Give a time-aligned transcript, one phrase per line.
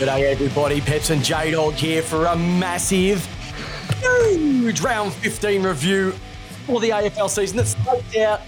[0.00, 0.80] G'day, everybody.
[0.80, 3.22] Peps and J Dog here for a massive,
[4.00, 6.12] huge round 15 review
[6.64, 8.40] for the AFL season that starts out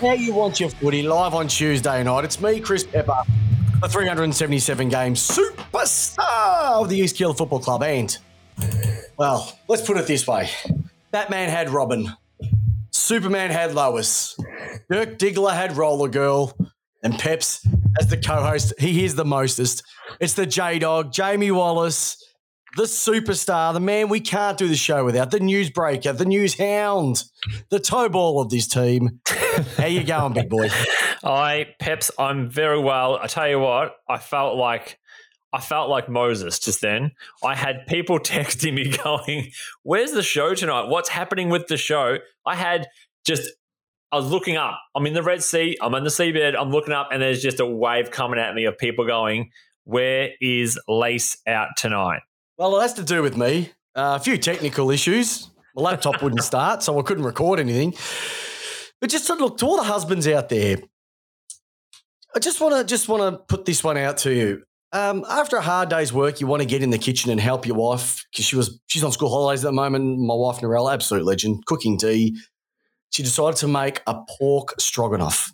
[0.00, 2.24] how you want your footy live on Tuesday night.
[2.24, 3.20] It's me, Chris Pepper,
[3.80, 7.82] the 377 game superstar of the East Keilor Football Club.
[7.82, 8.16] And,
[9.16, 10.50] well, let's put it this way
[11.10, 12.12] Batman had Robin,
[12.92, 14.38] Superman had Lois,
[14.88, 16.56] Dirk Diggler had Roller Girl,
[17.02, 17.66] and Peps
[17.98, 18.72] as the co-host.
[18.78, 19.82] He is the mostest.
[20.20, 22.16] It's the J Dog, Jamie Wallace,
[22.76, 27.24] the superstar, the man we can't do the show without, the newsbreaker, the news hound,
[27.70, 29.20] the toe ball of this team.
[29.76, 30.68] How you going, big boy?
[31.24, 33.18] I Peps, I'm very well.
[33.20, 34.98] I tell you what, I felt like
[35.52, 37.12] I felt like Moses just then.
[37.44, 39.52] I had people texting me going,
[39.82, 40.88] "Where's the show tonight?
[40.88, 42.88] What's happening with the show?" I had
[43.24, 43.50] just
[44.12, 44.78] I was looking up.
[44.94, 45.78] I'm in the Red Sea.
[45.80, 46.54] I'm on the seabed.
[46.58, 49.50] I'm looking up, and there's just a wave coming at me of people going,
[49.84, 52.20] "Where is Lace out tonight?"
[52.58, 53.72] Well, it has to do with me.
[53.94, 55.48] Uh, a few technical issues.
[55.74, 57.94] My laptop wouldn't start, so I couldn't record anything.
[59.00, 60.76] But just to look to all the husbands out there,
[62.36, 64.62] I just want to just want to put this one out to you.
[64.94, 67.66] Um, after a hard day's work, you want to get in the kitchen and help
[67.66, 70.18] your wife because she was she's on school holidays at the moment.
[70.18, 72.36] My wife Narelle, absolute legend, cooking tea.
[73.12, 75.52] She decided to make a pork stroganoff.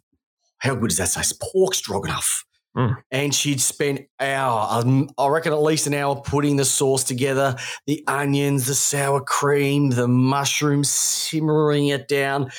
[0.58, 1.40] How good does that taste?
[1.40, 2.44] Pork stroganoff.
[2.76, 2.96] Mm.
[3.10, 7.56] And she'd spent hour, um, I reckon at least an hour putting the sauce together,
[7.86, 12.50] the onions, the sour cream, the mushrooms, simmering it down,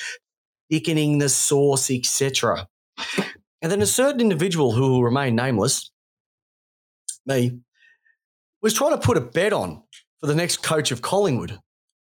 [0.70, 2.68] thickening the sauce, etc.
[3.62, 5.90] And then a certain individual who will remain nameless,
[7.24, 7.60] me,
[8.60, 9.82] was trying to put a bet on
[10.20, 11.58] for the next coach of Collingwood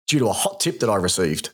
[0.08, 1.50] due to a hot tip that I received.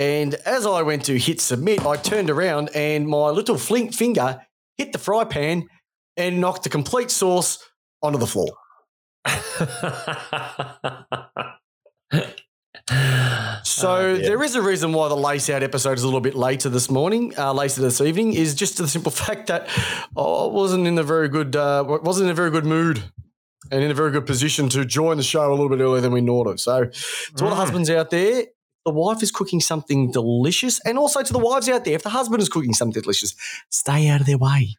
[0.00, 4.40] And as I went to hit submit, I turned around and my little flint finger
[4.78, 5.68] hit the fry pan
[6.16, 7.58] and knocked the complete sauce
[8.02, 8.48] onto the floor.
[13.62, 14.26] So Oh, dear.
[14.26, 16.90] there is a reason why the lace out episode is a little bit later this
[16.90, 19.68] morning, uh, later this evening, is just the simple fact that
[20.16, 23.02] I wasn't in a very good, uh, wasn't in a very good mood,
[23.70, 26.12] and in a very good position to join the show a little bit earlier than
[26.12, 26.58] we to.
[26.58, 27.56] So to all the Mm.
[27.56, 28.44] husbands out there,
[28.90, 32.10] the wife is cooking something delicious, and also to the wives out there, if the
[32.10, 33.34] husband is cooking something delicious,
[33.70, 34.76] stay out of their way.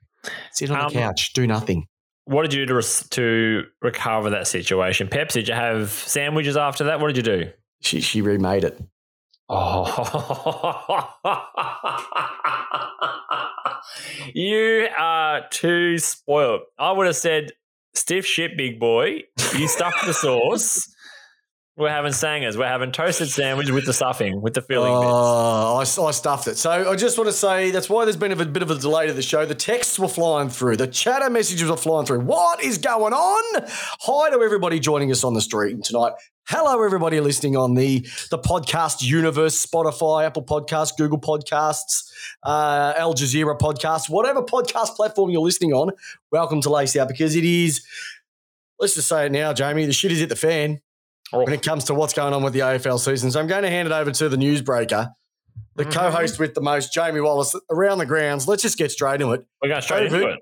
[0.51, 1.87] Sit on Um, the couch, do nothing.
[2.25, 5.07] what did you do to, to recover that situation?
[5.07, 6.99] Peps, did you have sandwiches after that?
[6.99, 7.51] What did you do?
[7.81, 8.79] She she remade it.
[9.49, 9.83] Oh,
[14.33, 16.61] you are too spoiled.
[16.77, 17.51] I would have said,
[17.93, 19.21] stiff shit, big boy.
[19.57, 20.87] You stuffed the sauce.
[21.77, 22.57] We're having sangers.
[22.57, 25.05] We're having toasted sandwich with the stuffing, with the filling bits.
[25.09, 26.57] Oh, I, I stuffed it.
[26.57, 29.07] So I just want to say that's why there's been a bit of a delay
[29.07, 29.45] to the show.
[29.45, 32.19] The texts were flying through, the chatter messages were flying through.
[32.21, 33.65] What is going on?
[34.01, 36.11] Hi to everybody joining us on the stream tonight.
[36.49, 42.11] Hello, everybody listening on the the podcast universe, Spotify, Apple Podcasts, Google Podcasts,
[42.43, 45.91] uh, Al Jazeera Podcasts, whatever podcast platform you're listening on.
[46.31, 47.81] Welcome to Lace Out because it is.
[48.77, 49.85] Let's just say it now, Jamie.
[49.85, 50.81] The shit is hit the fan
[51.33, 53.31] Oh, when it comes to what's going on with the AFL season.
[53.31, 55.11] So I'm going to hand it over to the newsbreaker,
[55.75, 55.91] the Mhm.
[55.93, 58.47] co-host with the most, Jamie Wallace, around the grounds.
[58.47, 59.41] Let's just get straight into it.
[59.61, 60.33] we're going straight into COVID.
[60.35, 60.39] it.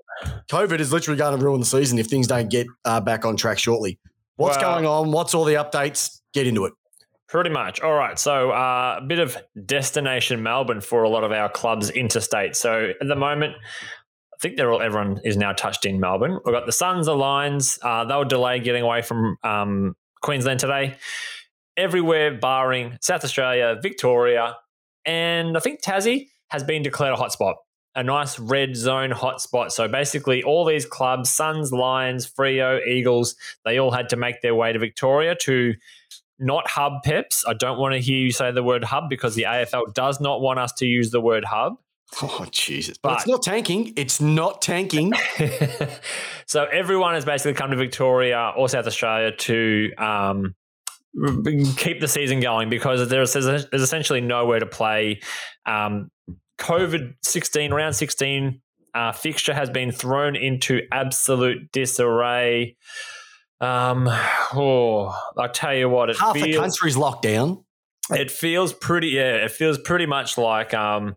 [0.51, 3.35] COVID is literally going to ruin the season if things don't get uh, back on
[3.37, 3.99] track shortly.
[4.37, 5.11] What's Well- going on?
[5.11, 6.21] What's all the updates?
[6.33, 6.73] Get into it.
[7.27, 7.79] Pretty much.
[7.81, 8.17] All right.
[8.17, 12.55] So uh, a bit of destination Melbourne for a lot of our clubs interstate.
[12.55, 13.53] So at the moment,
[14.33, 16.39] I think they're all everyone is now touched in Melbourne.
[16.43, 17.77] We've got the Suns, the Lions.
[17.83, 20.95] Uh, they were delayed getting away from um, Queensland today.
[21.77, 24.57] Everywhere, barring South Australia, Victoria,
[25.05, 27.55] and I think Tassie has been declared a hotspot.
[27.95, 29.71] A nice red zone hotspot.
[29.71, 33.35] So basically, all these clubs, Suns, Lions, Freo, Eagles,
[33.65, 35.73] they all had to make their way to Victoria to
[36.37, 37.43] not hub peps.
[37.47, 40.41] I don't want to hear you say the word hub because the AFL does not
[40.41, 41.77] want us to use the word hub.
[42.21, 42.97] Oh, Jesus.
[42.97, 43.93] But, it's not tanking.
[43.95, 45.13] It's not tanking.
[46.47, 50.55] so everyone has basically come to Victoria or South Australia to um,
[51.77, 55.21] keep the season going because there's, there's essentially nowhere to play.
[55.67, 56.09] Um,
[56.59, 58.59] COVID 16, round 16
[58.93, 62.75] uh, fixture has been thrown into absolute disarray.
[63.61, 67.63] Um, oh, I tell you what, it Half the feels country's locked down.
[68.11, 69.09] it feels pretty.
[69.09, 71.15] Yeah, it feels pretty much like um,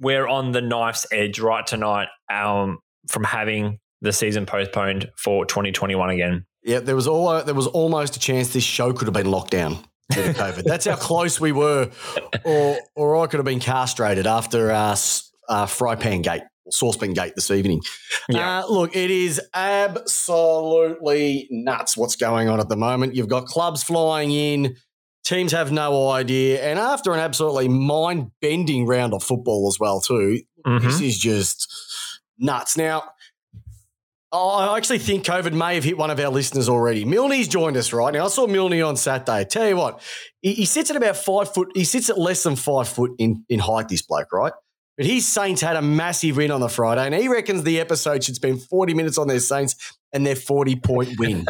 [0.00, 6.10] we're on the knife's edge right tonight um, from having the season postponed for 2021
[6.10, 6.46] again.
[6.62, 9.50] Yeah, there was all there was almost a chance this show could have been locked
[9.50, 9.78] down
[10.12, 10.64] due to COVID.
[10.64, 11.90] That's how close we were,
[12.44, 14.96] or or I could have been castrated after uh,
[15.48, 16.42] uh, fry pan gate.
[16.72, 17.80] Saucepan Gate this evening.
[18.28, 18.60] Yeah.
[18.60, 23.14] Uh, look, it is absolutely nuts what's going on at the moment.
[23.14, 24.76] You've got clubs flying in,
[25.24, 30.40] teams have no idea, and after an absolutely mind-bending round of football as well, too.
[30.66, 30.82] Mhm.
[30.82, 31.72] This is just
[32.38, 32.76] nuts.
[32.76, 33.04] Now,
[34.32, 37.04] I actually think COVID may have hit one of our listeners already.
[37.04, 38.26] Milne's joined us right now.
[38.26, 39.44] I saw Milne on Saturday.
[39.44, 40.00] Tell you what,
[40.40, 41.70] he, he sits at about five foot.
[41.74, 43.88] He sits at less than five foot in in height.
[43.88, 44.52] This bloke, right?
[44.96, 48.22] But his Saints had a massive win on the Friday, and he reckons the episode
[48.22, 49.74] should spend forty minutes on their Saints
[50.12, 51.46] and their forty point win.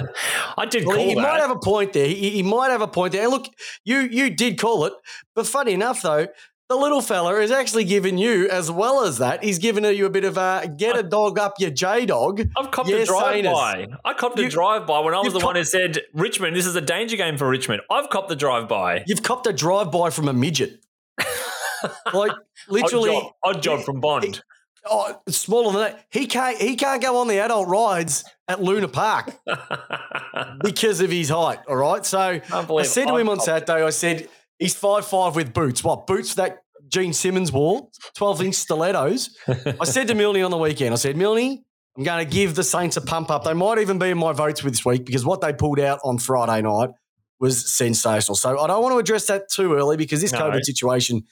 [0.57, 1.21] I did Well, he that.
[1.21, 2.07] might have a point there.
[2.07, 3.29] He, he might have a point there.
[3.29, 3.47] Look,
[3.85, 4.93] you you did call it,
[5.35, 6.27] but funny enough though,
[6.69, 9.43] the little fella is actually giving you as well as that.
[9.43, 12.47] He's giving you a bit of a get a dog up your J dog.
[12.57, 13.87] I've copped Yes, a drive by.
[14.05, 16.77] I copped a drive by when I was the one who said, Richmond, this is
[16.77, 17.83] a danger game for Richmond.
[17.91, 19.03] I've copped the drive by.
[19.07, 20.79] You've copped a drive by from a midget.
[22.13, 22.33] like
[22.69, 24.43] literally, Odd job, odd job from Bond.
[24.89, 26.05] oh, smaller than that.
[26.11, 29.33] He can't he can't go on the adult rides at Luna Park
[30.65, 31.61] because of his height.
[31.69, 35.55] All right, so I said to him on Saturday, I said, he's five five with
[35.55, 35.85] boots.
[35.85, 36.59] What, boots that
[36.89, 37.89] Gene Simmons wore?
[38.17, 39.37] 12 inch stilettos.
[39.49, 41.63] I said to Milne on the weekend, I said, Milne,
[41.97, 43.45] I'm going to give the Saints a pump up.
[43.45, 46.19] They might even be in my votes this week because what they pulled out on
[46.19, 46.91] Friday night
[47.39, 48.35] was sensational.
[48.35, 50.41] So I don't want to address that too early because this No.
[50.41, 51.23] COVID situation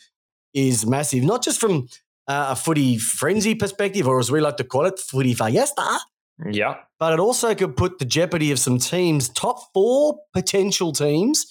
[0.54, 1.88] is massive, not just from
[2.28, 5.98] uh, a footy frenzy perspective, or as we like to call it, footy fiesta
[6.50, 6.76] Yeah.
[6.98, 11.46] but it also could put the jeopardy of some teams, top four potential teams,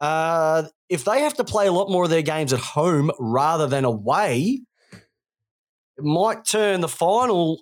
[0.00, 3.66] uh, if they have to play a lot more of their games at home rather
[3.66, 4.60] than away,
[4.92, 7.60] it might turn the final,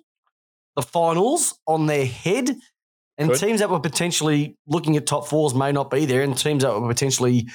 [0.75, 2.55] the finals on their head.
[3.17, 3.39] And Could.
[3.39, 6.73] teams that were potentially looking at top fours may not be there, and teams that
[6.79, 7.47] were potentially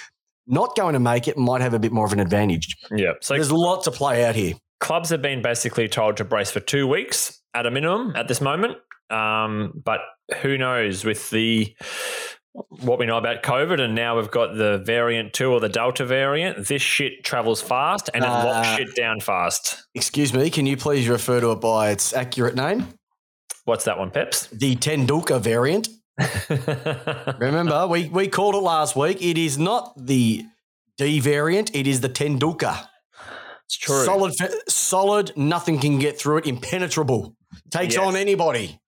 [0.46, 2.74] not going to make it might have a bit more of an advantage.
[2.90, 3.12] Yeah.
[3.20, 4.54] So There's a lot to play out here.
[4.80, 8.40] clubs have been basically told to brace for two weeks at a minimum at this
[8.40, 8.78] moment.
[9.10, 10.00] Um, but
[10.42, 11.74] who knows with the
[12.52, 16.04] what we know about COVID, and now we've got the variant two or the Delta
[16.04, 16.66] variant.
[16.66, 19.86] This shit travels fast and it locks Uh, shit down fast.
[19.94, 22.88] Excuse me, can you please refer to it by its accurate name?
[23.66, 24.48] What's that one, Peps?
[24.48, 25.88] The Tenduka variant.
[27.38, 29.22] Remember, we, we called it last week.
[29.22, 30.44] It is not the
[30.98, 32.86] D variant, it is the Tenduka.
[33.64, 34.04] it's true.
[34.04, 34.34] Solid,
[34.68, 37.36] solid, nothing can get through it, impenetrable.
[37.70, 38.04] Takes Yes.
[38.04, 38.80] on anybody.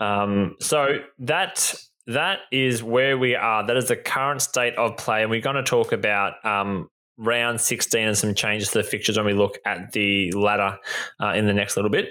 [0.00, 1.74] Um, so that
[2.06, 3.66] that is where we are.
[3.66, 6.88] That is the current state of play, and we're going to talk about um,
[7.18, 10.78] round sixteen and some changes to the fixtures when we look at the ladder
[11.22, 12.08] uh, in the next little bit.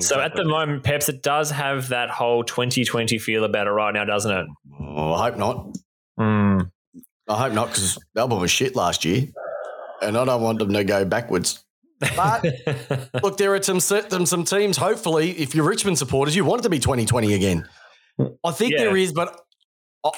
[0.00, 3.94] So at the moment, Peps, it does have that whole 2020 feel about it right
[3.94, 4.46] now, doesn't it?
[4.80, 5.76] Oh, I hope not.
[6.18, 6.70] Mm.
[7.28, 9.28] I hope not because Melbourne was shit last year,
[10.02, 11.64] and I don't want them to go backwards.
[12.16, 12.44] But
[13.22, 14.76] look, there are some some teams.
[14.76, 17.68] Hopefully, if you're Richmond supporters, you want it to be 2020 again.
[18.44, 18.84] I think Yeah.
[18.84, 19.40] there is, but
[20.04, 20.10] I,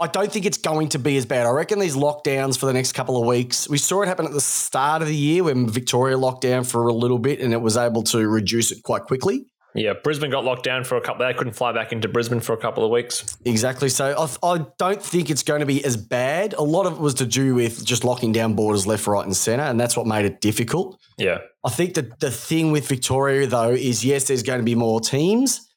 [0.00, 1.46] I don't think it's going to be as bad.
[1.46, 3.68] I reckon these lockdowns for the next couple of weeks.
[3.68, 6.86] We saw it happen at the start of the year when Victoria locked down for
[6.88, 9.46] a little bit, and it was able to reduce it quite quickly.
[9.74, 11.26] Yeah, Brisbane got locked down for a couple.
[11.26, 13.36] They couldn't fly back into Brisbane for a couple of weeks.
[13.44, 13.88] Exactly.
[13.88, 16.54] So I, I don't think it's going to be as bad.
[16.54, 19.36] A lot of it was to do with just locking down borders left, right, and
[19.36, 20.98] centre, and that's what made it difficult.
[21.18, 24.74] Yeah, I think that the thing with Victoria though is yes, there's going to be
[24.74, 25.68] more teams,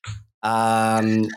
[0.42, 1.28] um,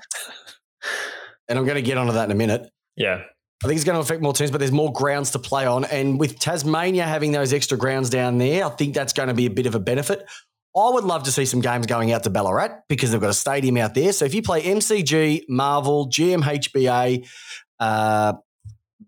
[1.49, 2.71] and I'm going to get onto that in a minute.
[2.97, 3.23] yeah,
[3.63, 5.85] I think it's going to affect more teams, but there's more grounds to play on,
[5.87, 9.47] and with Tasmania having those extra grounds down there, I think that's going to be
[9.47, 10.27] a bit of a benefit.
[10.77, 13.35] I would love to see some games going out to Ballarat because they've got a
[13.35, 14.13] stadium out there.
[14.13, 17.29] So if you play MCG, Marvel, GMHBA,
[17.79, 18.33] uh,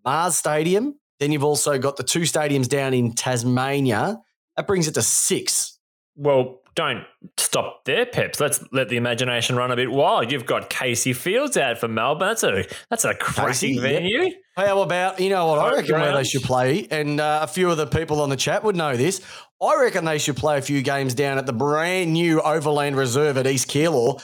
[0.05, 4.19] Mars Stadium, then you've also got the two stadiums down in Tasmania.
[4.57, 5.79] That brings it to six.
[6.15, 7.05] Well, don't
[7.39, 8.39] stop there, Peps.
[8.39, 10.31] Let's let the imagination run a bit wild.
[10.31, 12.29] You've got Casey Fields out for Melbourne.
[12.29, 14.31] That's a that's a crazy Casey, venue.
[14.57, 16.87] How about, you know what I reckon where they should play?
[16.91, 19.21] And uh, a few of the people on the chat would know this.
[19.63, 23.37] I reckon they should play a few games down at the brand new Overland Reserve
[23.39, 24.23] at East Keilor.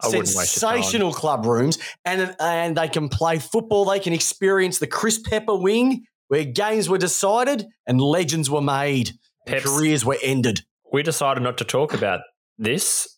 [0.00, 0.82] I wouldn't waste your time.
[0.82, 3.84] Sensational club rooms, and and they can play football.
[3.84, 9.12] They can experience the Chris Pepper wing, where games were decided and legends were made,
[9.46, 9.64] Peps.
[9.64, 10.62] careers were ended.
[10.92, 12.20] We decided not to talk about
[12.58, 13.16] this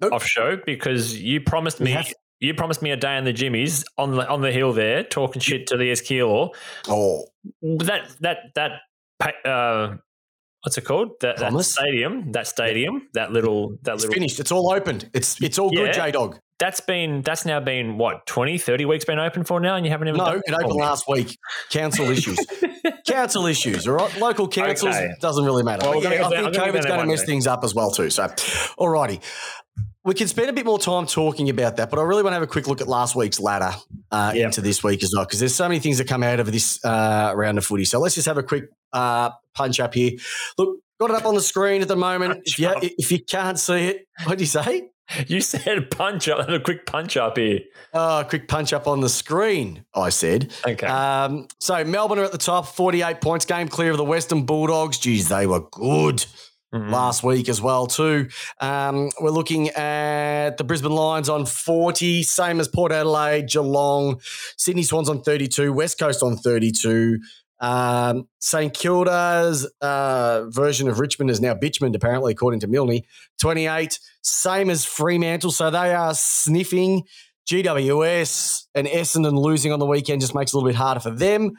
[0.00, 0.12] Nope.
[0.14, 3.84] off show because you promised We me you promised me a day in the Jimmies
[3.98, 6.54] on the on the hill there talking shit to the Esquilo.
[6.88, 7.26] Oh,
[7.60, 8.80] That that that
[9.44, 9.96] uh,
[10.62, 11.10] what's it called?
[11.20, 14.40] That, that stadium, that stadium, that little that it's little finished.
[14.40, 15.10] It's all opened.
[15.14, 16.06] It's it's all good, Yeah.
[16.06, 16.38] J Dog.
[16.58, 19.90] that's been that's now been what 20 30 weeks been open for now and you
[19.90, 21.36] haven't even No, it opened Oh, last week.
[21.70, 22.38] Council issues.
[23.06, 24.16] council issues, all right?
[24.18, 25.10] Local councils Okay.
[25.20, 25.88] doesn't really matter.
[25.88, 28.10] Well, yeah, I think COVID's going to mess things up as well too.
[28.10, 28.28] So,
[28.78, 29.20] alrighty.
[30.04, 32.34] We can spend a bit more time talking about that, but I really want to
[32.34, 33.72] have a quick look at last week's ladder
[34.10, 34.44] uh, Yep.
[34.46, 36.84] into this week as well, because there's so many things that come out of this
[36.84, 37.84] uh, round of footy.
[37.84, 40.12] So let's just have a quick uh, punch up here.
[40.58, 42.42] Look, got it up on the screen at the moment.
[42.46, 44.88] If you, if you can't see it, what do you say?
[45.26, 47.60] You said punch up, a quick punch up here.
[47.92, 50.52] Oh, quick punch up on the screen, I said.
[50.66, 50.86] Okay.
[50.86, 54.98] Um, so Melbourne are at the top, 48 points, game clear of the Western Bulldogs.
[54.98, 56.24] Geez, they were good
[56.72, 56.90] Mhm.
[56.90, 58.28] last week as well too.
[58.60, 64.20] Um, we're looking at the Brisbane Lions on 40, same as Port Adelaide, Geelong,
[64.56, 67.18] Sydney Swans on 32, West Coast on 32.
[67.60, 73.02] Um, St Kilda's uh, version of Richmond is now Bitchmond, apparently, according to Milne.
[73.40, 75.52] 28, same as Fremantle.
[75.52, 77.02] So they are sniffing.
[77.46, 81.10] GWS and Essendon losing on the weekend just makes it a little bit harder for
[81.10, 81.52] them.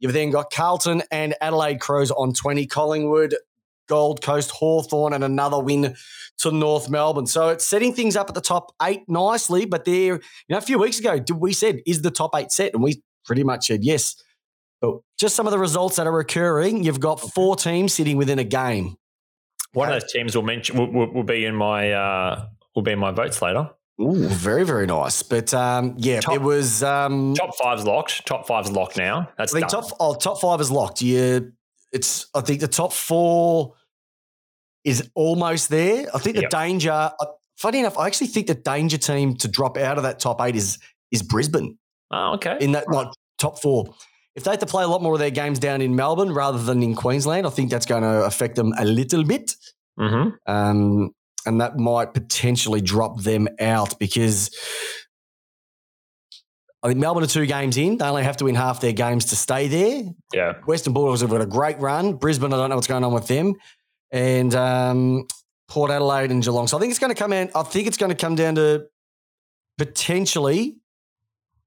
[0.00, 3.34] You've then got Carlton and Adelaide Crows on 20, Collingwood,
[3.88, 5.94] Gold Coast, Hawthorn, and another win
[6.38, 7.26] to North Melbourne.
[7.26, 9.64] So it's setting things up at the top eight nicely.
[9.64, 12.50] But there, you know, a few weeks ago, did we said, is the top eight
[12.50, 12.74] set?
[12.74, 14.16] And we pretty much said yes.
[14.80, 18.38] But just some of the results that are occurring, you've got four teams sitting within
[18.38, 18.96] a game.
[19.72, 22.92] One of those teams will mention will, will, will be in my uh, will be
[22.92, 23.70] in my votes later.
[24.00, 25.22] Ooh, very, very nice.
[25.22, 26.82] But um, yeah, Top- it was.
[26.82, 28.26] Um, Top five's locked.
[28.26, 29.28] Top five's locked now.
[29.38, 29.82] That's I think done.
[29.82, 31.00] top oh, top five is locked.
[31.02, 31.40] Yeah,
[31.94, 32.26] it's.
[32.34, 33.74] I think the top four
[34.84, 36.06] is almost there.
[36.14, 36.50] I think the Yep.
[36.50, 37.10] danger.
[37.56, 40.56] Funny enough, I actually think the danger team to drop out of that top eight
[40.56, 40.78] is
[41.12, 41.78] is Brisbane
[42.10, 42.56] Oh, okay.
[42.60, 43.08] in that like
[43.38, 43.94] top four.
[44.34, 46.58] If they have to play a lot more of their games down in Melbourne rather
[46.58, 49.54] than in Queensland, I think that's going to affect them a little bit.
[49.96, 51.14] hmm Um,
[51.46, 54.50] and that might potentially drop them out because
[56.84, 57.96] I think Melbourne are two games in.
[57.98, 60.04] They only have to win half their games to stay there.
[60.34, 60.52] Yeah.
[60.66, 62.12] Western Bulldogs have got a great run.
[62.14, 63.54] Brisbane, I don't know what's going on with them.
[64.12, 65.26] And um,
[65.66, 66.66] Port Adelaide and Geelong.
[66.68, 67.50] So I think it's going to come in.
[67.54, 68.84] I think it's going to come down to
[69.78, 70.76] potentially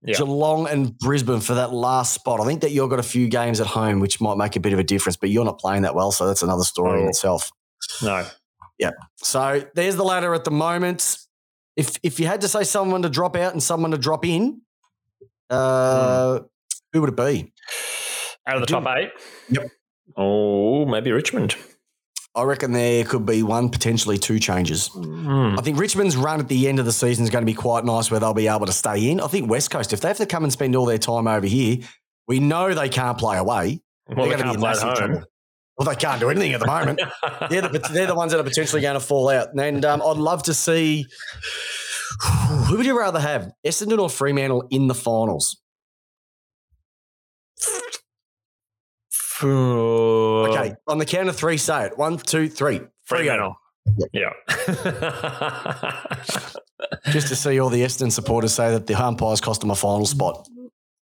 [0.04, 0.18] Yeah.
[0.18, 2.40] Geelong and Brisbane for that last spot.
[2.40, 4.72] I think that you've got a few games at home, which might make a bit
[4.74, 6.12] of a difference, but you're not playing that well.
[6.12, 7.10] So that's another story in Oh.
[7.10, 7.52] itself.
[8.04, 8.26] No.
[8.78, 8.92] Yeah.
[9.18, 11.18] So there's the ladder at the moment.
[11.76, 14.62] If if you had to say someone to drop out and someone to drop in,
[15.50, 16.39] uh,
[16.94, 17.51] who would it be?
[18.46, 19.10] Out of the top eight.
[19.50, 19.68] Yep.
[20.16, 21.56] Oh, maybe Richmond.
[22.36, 24.88] I reckon there could be one, potentially two changes.
[24.89, 25.56] Hmm.
[25.58, 27.84] I think Richmond's run at the end of the season is going to be quite
[27.84, 29.20] nice where they'll be able to stay in.
[29.20, 31.48] I think West Coast, if they have to come and spend all their time over
[31.48, 31.77] here,
[32.27, 33.82] we know they can't play away.
[34.08, 34.96] Well, they They're can't gonna be in play at massive home.
[34.98, 35.27] trouble.
[35.80, 37.00] Well, they can't do anything at the moment.
[37.50, 39.50] they're, the, they're the ones that are potentially going to fall out.
[39.60, 41.06] And um, I'd love to see
[42.68, 45.58] who would you rather have, Essendon or Fremantle in the finals?
[49.44, 50.60] okay.
[50.60, 51.98] Okay, on the count of three, say it.
[51.98, 52.82] One, two, three.
[53.04, 53.56] Fremantle.
[54.12, 54.32] Yeah.
[57.12, 60.06] Just to see all the Essendon supporters say that the umpires cost them a final
[60.06, 60.48] spot.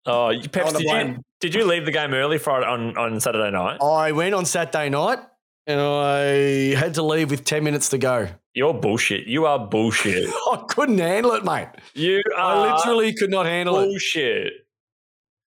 [0.06, 3.52] oh, you- Peps, did you, did you leave the game early Friday on, on Saturday
[3.52, 3.82] night?
[3.82, 5.20] I went on Saturday night
[5.68, 8.28] and I had to leave with 10 minutes to go.
[8.54, 9.28] You're bullshit.
[9.28, 10.30] You are bullshit.
[10.52, 11.70] I couldn't handle it, mate.
[11.94, 13.86] You are I literally could not handle it.
[13.88, 14.54] bullshit.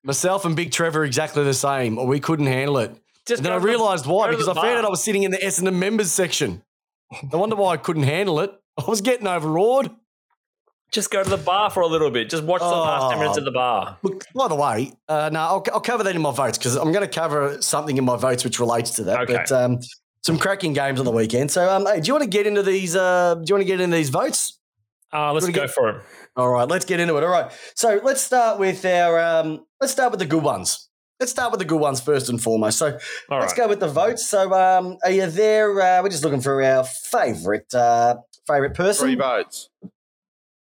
[0.03, 2.05] Myself and Big Trevor exactly the same.
[2.07, 2.93] We couldn't handle it.
[3.27, 5.03] Just And then I to the- realised why because the I found out I was
[5.03, 6.63] sitting in the S and Essendon members section.
[7.33, 8.53] No wonder why I couldn't handle it.
[8.79, 9.91] I was getting overawed.
[10.93, 12.31] Just go to the bar for a little bit.
[12.31, 13.99] Just watch the last 10 minutes of the bar.
[14.05, 16.93] Look, by the way, uh, no, I'll, I'll cover that in my votes because I'm
[16.93, 19.23] going to cover something in my votes which relates to that.
[19.23, 19.35] Okay.
[19.35, 19.81] But um,
[20.27, 21.53] some cracking games on the weekend.
[21.53, 22.97] So, um, hey, do you want to get into these?
[22.97, 24.59] Uh, do you want to get into these votes?
[25.13, 26.03] Uh, let's go get- for it.
[26.37, 27.23] All right, let's get into it.
[27.23, 29.21] All right, so let's start with our.
[29.21, 30.89] Um, let's start with the good ones.
[31.21, 32.77] Let's start with the good ones first and foremost.
[32.79, 32.99] So
[33.31, 33.57] All let's right.
[33.65, 34.29] go with the votes.
[34.29, 35.81] So, um, are you there?
[35.81, 38.17] Uh, we're just looking for our favourite uh,
[38.49, 39.07] favourite person.
[39.07, 39.71] Three votes.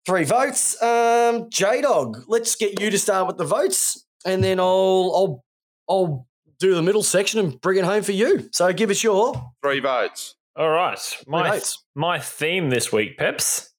[0.05, 0.81] Three votes.
[0.81, 5.43] Um, J Dog, let's get you to start with the votes, and then I'll I'll
[5.89, 6.27] I'll
[6.60, 8.50] do the middle section and bring it home for you.
[8.52, 10.36] So give us your three Three votes.
[10.56, 11.00] All right.
[11.28, 11.84] My, votes.
[11.96, 13.74] my theme this week, Peps,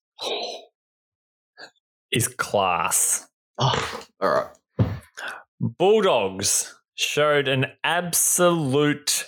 [2.13, 3.27] is class.
[3.59, 4.91] Oh, all right.
[5.61, 9.25] Bulldogs showed an absolute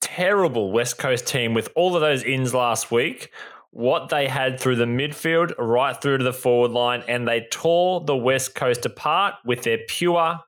[0.00, 3.30] terrible West Coast team with all of those ins last week.
[3.70, 8.00] What they had through the midfield, right through to the forward line, and they tore
[8.00, 10.38] the West Coast apart with their pure.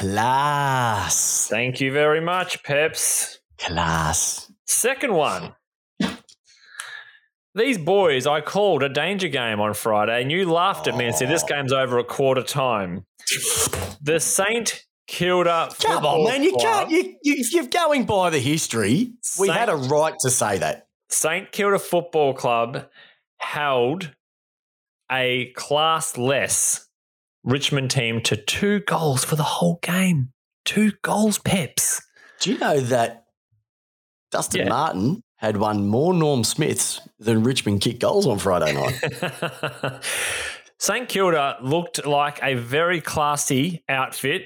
[0.00, 3.38] Class, Thank you very much, Peps.
[3.58, 4.50] class.
[4.64, 5.54] Second one.
[7.54, 11.14] These boys, I called a danger game on Friday, and you laughed at me and
[11.14, 11.48] said this oh.
[11.48, 13.04] game's over a quarter time.
[14.00, 14.82] The St.
[15.06, 16.44] Kilda Come Football on, man.
[16.44, 16.90] You Club, can't.
[16.90, 20.56] You, you, if you're going by the history, we Saint- had a right to say
[20.56, 20.86] that.
[21.10, 21.52] St.
[21.52, 22.86] Kilda Football Club
[23.36, 24.14] held
[25.12, 26.86] a class less
[27.44, 30.32] Richmond team to two goals for the whole game.
[30.64, 32.02] Two goals, Peps.
[32.40, 33.24] Do you know that
[34.30, 34.68] Dustin Yeah.
[34.68, 40.00] Martin had won more Norm Smiths than Richmond kicked goals on Friday night?
[40.78, 44.42] St Kilda looked like a very classy outfit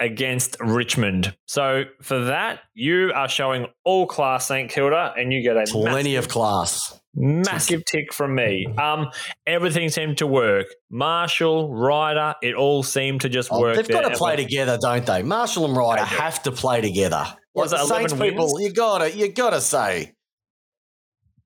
[0.00, 1.34] against Richmond.
[1.46, 6.12] So for that, you are showing all class St Kilda, and you get a Plenty
[6.14, 7.00] massive, of class.
[7.18, 8.66] Massive tick from me.
[8.78, 9.10] Um,
[9.46, 10.66] everything seemed to work.
[10.90, 13.76] Marshall, Ryder, it all seemed to just Oh, work.
[13.76, 15.22] they've got to play together, don't they?
[15.22, 17.26] Marshall and Ryder have to play together.
[17.54, 18.68] Was Like it Saints 11 people, wins?
[18.68, 20.12] you gotta, you gotta say,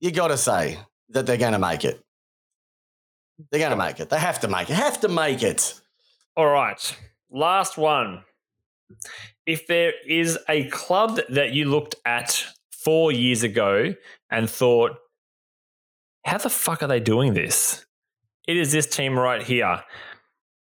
[0.00, 0.78] you gotta say
[1.10, 2.00] that they're going to make it.
[3.50, 4.08] They're going to make it.
[4.10, 4.74] They have to make it.
[4.74, 5.74] Have to make it.
[6.36, 6.96] All right.
[7.30, 8.22] Last one.
[9.46, 12.44] If there is a club that you looked at
[12.84, 13.94] four years ago
[14.30, 14.92] and thought,
[16.24, 17.84] how the fuck are they doing this?
[18.46, 19.82] It is this team right here.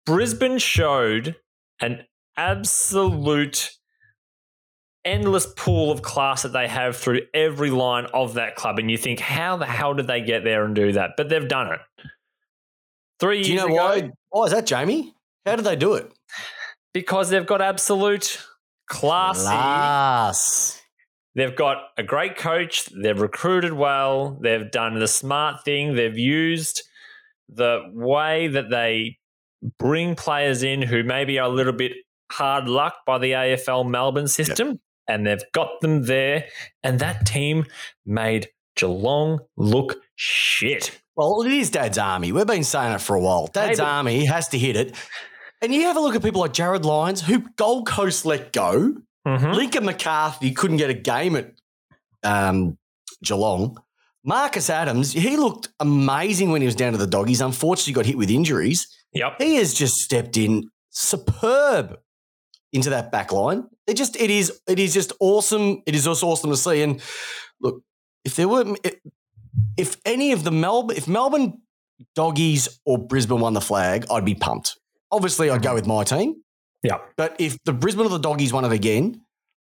[0.05, 1.37] Brisbane showed
[1.81, 2.05] an
[2.37, 3.73] absolute
[5.05, 8.79] endless pool of class that they have through every line of that club.
[8.79, 11.13] And you think, how the hell did they get there and do that?
[11.17, 11.81] But they've done it.
[13.21, 14.11] Three Do years you know ago, why?
[14.31, 15.15] Why is that, Jamie?
[15.45, 16.13] How did they do it?
[16.97, 18.43] because they've got absolute
[18.89, 19.45] classy.
[19.45, 20.81] Class.
[21.37, 22.87] They've got a great coach.
[22.87, 24.39] They've recruited well.
[24.41, 25.95] They've done the smart thing.
[25.95, 26.83] They've used
[27.51, 29.19] the way that they
[29.79, 31.93] bring players in who maybe are a little bit
[32.33, 36.47] hard luck by the AFL Melbourne system, and they've got them there.
[36.83, 37.67] And that team
[38.07, 40.99] made Geelong look shit.
[41.17, 42.33] Well, it is Dad's Army.
[42.33, 43.49] We've been saying it for a while.
[43.49, 44.95] Dad's Army has to hit it.
[45.63, 48.95] And you have a look at people like Jarryd Lyons, who Gold Coast let go.
[49.27, 49.55] Mhm.
[49.55, 51.53] Lincoln McCarthy couldn't get a game at
[52.23, 52.79] um,
[53.23, 53.77] Geelong.
[54.25, 57.41] Marcus Adams, he looked amazing when he was down to the doggies.
[57.41, 58.89] Unfortunately, got hit with injuries.
[59.13, 59.41] Yep.
[59.41, 61.99] He has just stepped in superb
[62.73, 63.65] into that back line.
[63.87, 65.83] It just it is it is just awesome.
[65.87, 66.83] It is just awesome to see.
[66.83, 67.01] And
[67.61, 67.83] look,
[68.25, 68.75] if there were
[69.77, 71.63] if any of the Melbourne if Melbourne
[72.15, 74.77] doggies or Brisbane won the flag, I'd be pumped.
[75.11, 76.43] Obviously, I'd go with my team.
[76.87, 76.99] Yeah.
[77.17, 79.23] But if the Brisbane or the doggies won it again,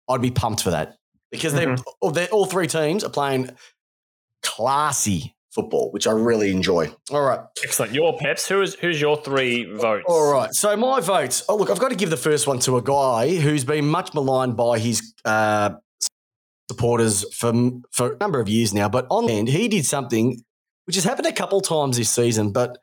[0.09, 0.97] I'd be pumped for that
[1.31, 1.77] because they're,
[2.13, 3.51] they're all three teams are playing
[4.43, 6.91] classy football, which I really enjoy.
[7.11, 7.41] All right.
[7.63, 7.93] Excellent.
[7.93, 8.49] Your peps.
[8.49, 10.05] Who is who's your three votes?
[10.09, 10.53] All right.
[10.53, 11.45] So my votes.
[11.49, 14.15] Oh, look, I've got to give the first one to a guy who's been much
[14.15, 15.71] maligned by his uh,
[16.71, 17.53] supporters for
[17.93, 18.89] for a number of years now.
[18.89, 20.43] But on the end, he did something
[20.87, 22.53] which has happened a couple times this season.
[22.53, 22.79] But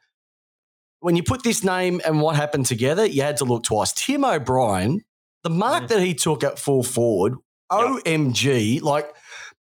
[1.01, 3.93] when you put this name and what happened together, you had to look twice.
[3.93, 5.01] Tim O'Brien,
[5.43, 5.87] the mark Mm.
[5.89, 7.35] that he took at full forward,
[7.71, 9.09] OMG, like,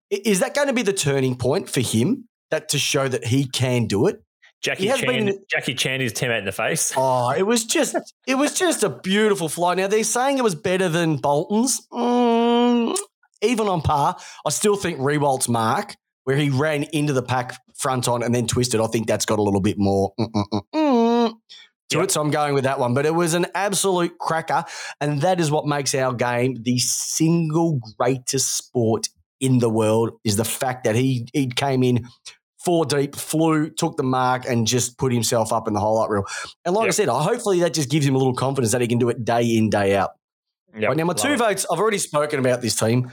[0.10, 2.28] is that going to be the turning point for him?
[2.50, 4.22] That to show that he can do it.
[4.62, 5.02] Jackie Chan.
[5.02, 6.94] been- Jackie Chandy's teammate in the face.
[6.98, 7.96] Oh, it was just
[8.26, 9.76] it was just a beautiful fly.
[9.76, 11.86] Now they're saying it was better than Bolton's.
[11.92, 12.98] Mm,
[13.44, 18.08] even on par, I still think Riewoldt's mark, where he ran into the pack front
[18.08, 20.62] on and then twisted, I think that's got a little bit more mm, mm, mm,
[20.74, 20.87] mm
[21.90, 22.12] to it.
[22.12, 22.94] So I'm going with that one.
[22.94, 24.66] But it was an absolute cracker,
[25.02, 29.08] and that is what makes our game the single greatest sport
[29.40, 30.12] in the world.
[30.24, 32.08] Is the fact that he he came in
[32.64, 36.26] four deep, flew, took the mark, and just put himself up in the highlight reel.
[36.66, 36.94] And like I Yep.
[36.96, 39.44] said, hopefully that just gives him a little confidence that he can do it day
[39.56, 40.12] in, day out.
[40.78, 41.38] Yep, Right, now, my love two it.
[41.40, 43.10] votes, I've already spoken about this team.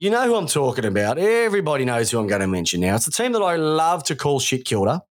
[0.00, 1.18] You know who I'm talking about.
[1.18, 2.94] Everybody knows who I'm going to mention now.
[2.96, 5.02] It's the team that I love to call shit Kilda.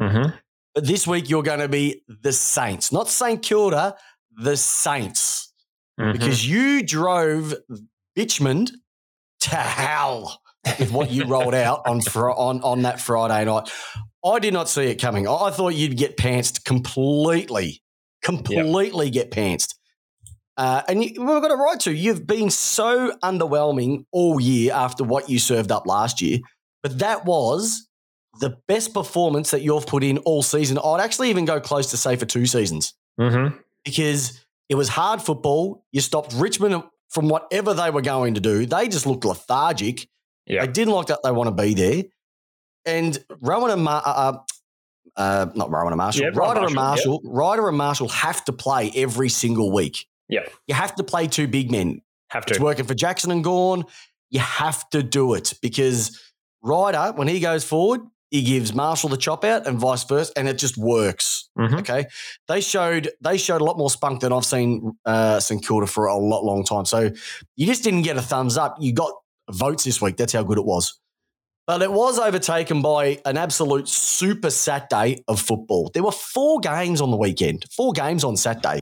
[0.00, 0.32] Mhm.
[0.78, 3.42] But this week, you're going to be the Saints, not St.
[3.42, 3.96] Kilda,
[4.30, 5.52] the Saints,
[5.98, 6.12] Mhm.
[6.12, 7.52] because you drove
[8.16, 8.70] Richmond
[9.40, 10.40] to hell
[10.78, 13.68] with what you rolled out on, fr- on, on that Friday night.
[14.24, 15.26] I did not see it coming.
[15.26, 17.82] I thought you'd get pantsed completely,
[18.22, 19.74] completely get pantsed.
[20.56, 21.92] Uh, and you, we've got a right to.
[21.92, 26.38] You've been so underwhelming all year after what you served up last year.
[26.84, 27.87] But that was
[28.40, 30.78] the best performance that you've put in all season.
[30.82, 33.58] I'd actually even go close to say for two seasons Mhm.
[33.84, 35.84] because it was hard football.
[35.92, 38.66] You stopped Richmond from whatever they were going to do.
[38.66, 40.08] They just looked lethargic.
[40.46, 40.64] Yeah.
[40.66, 42.04] They didn't look that they want to be there.
[42.84, 44.32] And Rowan and Mar- uh,
[45.16, 48.52] uh, not Rowan and Marshall, Yeah, Ryder and Marshall, Marshall, Ryder and Marshall have to
[48.52, 50.06] play every single week.
[50.28, 50.40] Yeah.
[50.66, 52.02] You have to play two big men.
[52.30, 52.52] Have to.
[52.54, 53.84] It's working for Jackson and Gawn.
[54.30, 56.20] You have to do it because
[56.62, 60.48] Ryder, when he goes forward, he gives Marshall the chop out and vice versa, and
[60.48, 61.48] it just works.
[61.58, 61.80] Mhm.
[61.80, 62.06] Okay,
[62.46, 66.06] they showed they showed a lot more spunk than I've seen uh, St Kilda for
[66.06, 66.84] a lot long time.
[66.84, 67.10] So
[67.56, 68.76] you just didn't get a thumbs up.
[68.80, 69.12] You got
[69.50, 70.16] votes this week.
[70.16, 70.98] That's how good it was.
[71.66, 75.90] But it was overtaken by an absolute super Saturday of football.
[75.92, 78.80] There were four games on the weekend, four games on Saturday.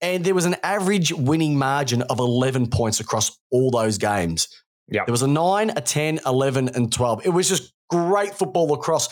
[0.00, 4.48] And there was an average winning margin of 11 points across all those games.
[4.88, 5.04] Yeah.
[5.04, 7.26] There was a 9, a 10, 11, and 12.
[7.26, 9.08] It was just great football across.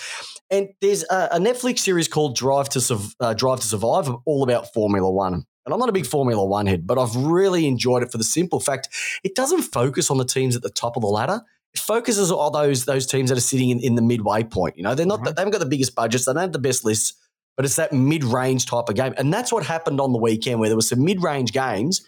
[0.51, 4.73] And there's a, a Netflix series called Drive to, uh, Drive to Survive, all about
[4.73, 5.35] Formula One.
[5.67, 8.25] And I'm not a big Formula One head, but I've really enjoyed it for the
[8.25, 8.89] simple fact
[9.23, 11.43] it doesn't focus on the teams at the top of the ladder.
[11.73, 14.77] It focuses on those those teams that are sitting in, in the midway point.
[14.77, 15.37] You know, they're not Mhm.
[15.37, 17.13] they haven't got the biggest budgets, they don't have the best lists,
[17.57, 20.59] but it's that mid range type of game, and that's what happened on the weekend
[20.59, 22.01] where there was some mid range games,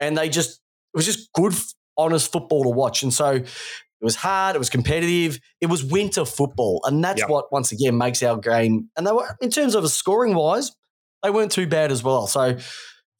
[0.00, 0.52] and they just
[0.94, 1.52] it was just good,
[1.96, 3.42] honest football to watch, and so.
[4.00, 4.56] It was hard.
[4.56, 5.38] It was competitive.
[5.60, 7.28] It was winter football, and that's Yep.
[7.30, 8.90] what once again makes our game.
[8.96, 10.72] And they were, in terms of a scoring wise,
[11.22, 12.26] they weren't too bad as well.
[12.26, 12.56] So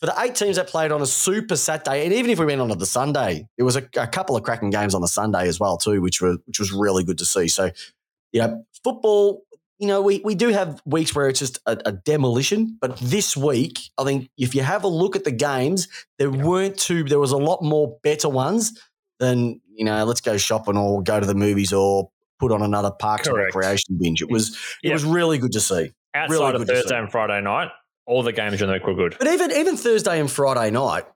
[0.00, 2.60] for the eight teams that played on a super Saturday, and even if we went
[2.60, 5.46] on to the Sunday, there was a, a couple of cracking games on the Sunday
[5.46, 7.46] as well too, which were which was really good to see.
[7.46, 7.70] So,
[8.32, 9.44] you know, football.
[9.82, 13.36] You know, we we do have weeks where it's just a, a demolition, but this
[13.36, 15.88] week, I think if you have a look at the games,
[16.20, 17.02] there weren't too.
[17.02, 18.80] There was a lot more better ones
[19.18, 20.04] than you know.
[20.04, 23.98] Let's go shopping or go to the movies or put on another Parks and Recreation
[23.98, 24.22] binge.
[24.22, 25.90] It was it was really good to see.
[26.14, 27.70] Outside Really of good Thursday and Friday night,
[28.06, 29.16] all the games during the week were good.
[29.18, 31.06] But even even Thursday and Friday night,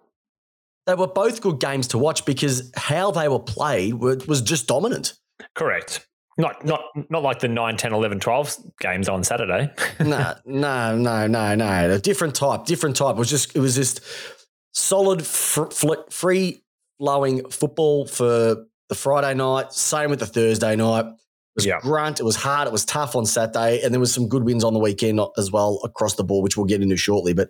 [0.87, 4.66] they were both good games to watch because how they were played were, was just
[4.66, 5.14] dominant.
[5.55, 6.05] Correct.
[6.38, 9.70] Not not not like the 9, 10, 11, 12 games on Saturday.
[10.01, 11.90] no, no, no, no, no.
[11.92, 13.16] A different type, different type.
[13.16, 14.01] It was just it was just
[14.75, 16.62] solid, fr- fl- free
[16.99, 19.72] flowing football for the Friday night.
[19.72, 21.07] Same with the Thursday night.
[21.07, 21.14] It
[21.57, 21.81] was Yeah.
[21.81, 22.20] grunt.
[22.20, 22.68] It was hard.
[22.68, 25.51] It was tough on Saturday, and there was some good wins on the weekend as
[25.51, 27.33] well across the board, which we'll get into shortly.
[27.33, 27.49] But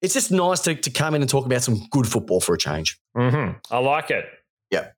[0.00, 2.58] it's just nice to, to come in and talk about some good football for a
[2.58, 2.98] change.
[3.14, 4.24] hmm I like it.
[4.70, 4.88] Yeah.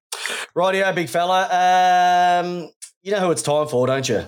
[0.56, 2.40] Rightio, big fella.
[2.44, 2.70] Um,
[3.06, 4.24] you know who it's time for, don't you?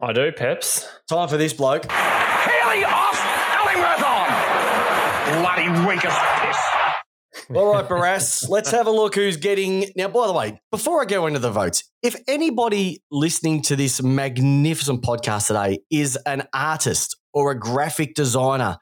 [0.00, 0.86] I do, Peps.
[1.08, 1.90] Time for this bloke.
[1.90, 3.20] Haley off,
[3.58, 5.42] Ellingworth on.
[5.42, 7.56] Bloody weak as piss.
[7.56, 9.86] All right, Barras, let's have a look who's getting.
[9.96, 14.00] Now, by the way, before I go into the votes, if anybody listening to this
[14.00, 18.78] magnificent podcast today is an artist or a graphic designer,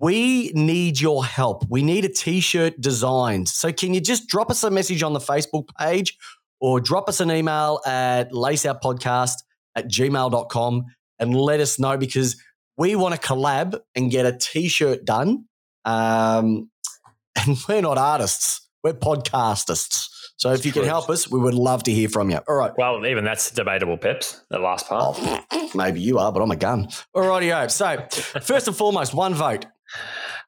[0.00, 1.64] we need your help.
[1.70, 3.48] We need a t shirt designed.
[3.48, 6.18] So, can you just drop us a message on the Facebook page
[6.62, 9.34] or drop us an email at laceoutpodcast
[9.74, 10.84] at gmail.com
[11.18, 12.40] and let us know because
[12.78, 15.46] we want to collab and get a t shirt done.
[15.84, 16.70] Um,
[17.36, 20.08] and we're not artists, we're podcastists.
[20.36, 22.38] So if you can help us, we would love to hear from you.
[22.48, 22.72] All right.
[22.76, 24.42] Well, even that's debatable, Peps.
[24.50, 25.16] The last part.
[25.20, 26.88] Oh, maybe you are, but I'm a gun.
[27.14, 28.06] All righty, So,
[28.42, 29.66] first and foremost, one vote.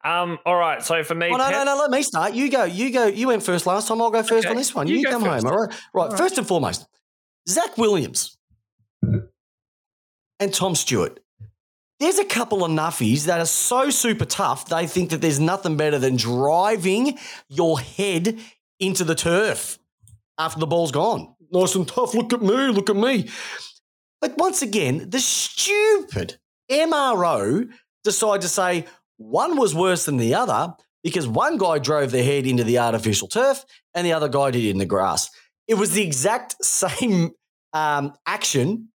[0.05, 0.38] Um.
[0.45, 0.83] All right.
[0.83, 1.77] So for me, Oh, no, no, no.
[1.77, 2.35] Let me start.
[2.35, 2.64] You go.
[2.64, 3.07] You go.
[3.07, 4.01] You went first last time.
[4.03, 4.87] I'll go first Okay, on this one.
[4.87, 5.45] you You, come first.
[5.47, 5.53] home.
[5.53, 5.75] All right.
[5.95, 6.12] Right.
[6.19, 6.87] First and foremost,
[7.49, 8.37] Zac Williams
[10.40, 11.21] and Tom Stewart.
[12.01, 15.77] There's a couple of nuffies that are so super tough, they think that there's nothing
[15.77, 17.17] better than driving
[17.49, 18.38] your head
[18.81, 19.79] into the turf
[20.37, 21.35] after the ball's gone.
[21.53, 22.14] Nice and tough.
[22.14, 22.49] Look at me.
[22.69, 23.29] Look at me.
[24.21, 26.38] But once again, the stupid
[26.71, 27.71] MRO
[28.03, 32.46] decide to say one was worse than the other because one guy drove their head
[32.46, 35.31] into the artificial turf and the other guy did it in the grass.
[35.68, 37.31] It was the exact same
[37.72, 38.88] um, action,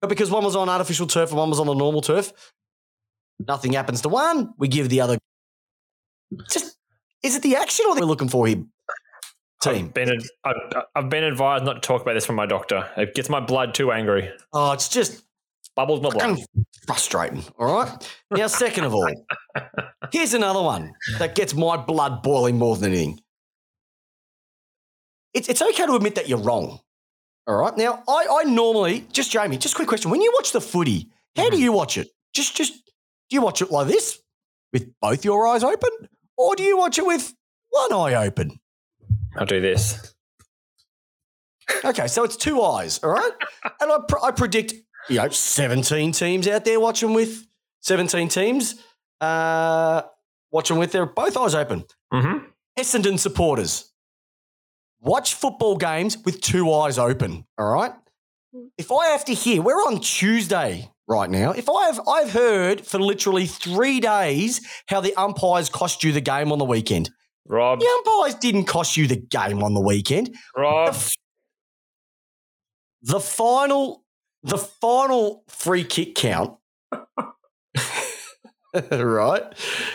[0.00, 2.32] but because one was on artificial turf and one was on the normal turf,
[3.46, 4.52] nothing happens to one.
[4.58, 5.18] We give the other.
[6.50, 6.76] Just
[7.22, 8.64] is it the action or we're looking for here?
[9.60, 9.86] Team.
[9.86, 10.54] I've been, I've,
[10.94, 12.88] I've been advised not to talk about this from my doctor.
[12.96, 14.30] It gets my blood too angry.
[14.52, 15.24] Oh, it's just
[15.78, 16.14] Bubbles blood.
[16.14, 16.44] fucking
[16.88, 17.44] frustrating.
[17.56, 18.10] All right.
[18.32, 19.08] Now, second of all,
[20.12, 23.20] here's another one that gets my blood boiling more than anything.
[25.34, 26.80] It's, it's okay to admit that you're wrong.
[27.46, 27.76] All right.
[27.76, 30.10] Now, I, I normally, just Jamie, just a quick question.
[30.10, 31.62] When you watch the footy, how do mm-hmm.
[31.62, 32.08] you watch it?
[32.34, 34.18] Just, just, do you watch it like this
[34.72, 35.90] with both your eyes open?
[36.36, 37.32] Or do you watch it with
[37.70, 38.58] one eye open?
[39.36, 40.12] I'll do this.
[41.84, 43.30] Okay, so it's two eyes, all right?
[43.80, 44.74] and I, pr- I predict,
[45.08, 47.46] you know, 17 teams out there watching with
[47.80, 48.76] 17 teams
[49.20, 50.02] uh,
[50.50, 51.84] watching with their both eyes open.
[52.12, 52.44] Mm-hmm.
[52.78, 53.92] Essendon supporters,
[55.00, 57.92] watch football games with two eyes open, all right?
[58.76, 61.52] If I have to hear, we're on Tuesday right now.
[61.52, 66.20] If I have, I've heard for literally three days how the umpires cost you the
[66.20, 67.10] game on the weekend.
[67.46, 70.36] Rob, The umpires didn't cost you the game on the weekend.
[70.56, 70.94] Rob,
[73.02, 74.04] The final
[74.42, 76.56] the final free kick count,
[78.90, 79.42] right?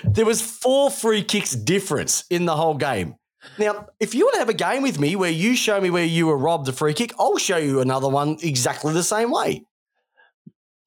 [0.03, 3.15] There was four free kicks difference in the whole game.
[3.57, 6.05] Now, if you want to have a game with me where you show me where
[6.05, 9.65] you were robbed a free kick, I'll show you another one exactly the same way.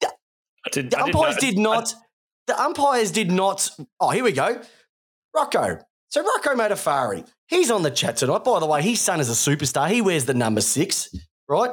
[0.03, 0.09] I
[0.73, 1.95] did, The I didn't umpires know- did not.
[2.47, 3.71] The umpires did not.
[4.01, 4.61] Oh, here we go.
[5.35, 5.79] Rocco.
[6.09, 8.45] So Rocco Matafari, he's on the chat tonight.
[8.45, 9.89] By the way, his son is a superstar.
[9.91, 11.13] He wears the number six,
[11.49, 11.73] right?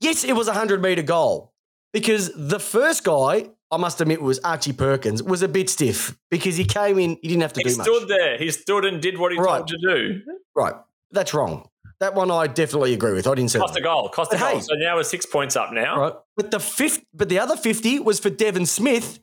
[0.00, 1.52] Yes, it was a hundred meter goal
[1.92, 6.56] because the first guy, I must admit, was Archie Perkins, was a bit stiff because
[6.56, 7.18] he came in.
[7.22, 7.86] He didn't have to He do much.
[7.86, 8.38] He stood there.
[8.38, 9.58] He stood and did what he Right.
[9.58, 10.20] told to do.
[10.54, 10.74] Right,
[11.10, 11.68] that's wrong.
[12.00, 13.26] That one I definitely agree with.
[13.26, 14.10] I didn't say Cost a goal.
[14.10, 14.60] Cost a But goal.
[14.60, 15.98] So now we're six points up now.
[15.98, 16.12] Right.
[16.36, 19.18] But the fifth, but the other 50 was for Devon Smith,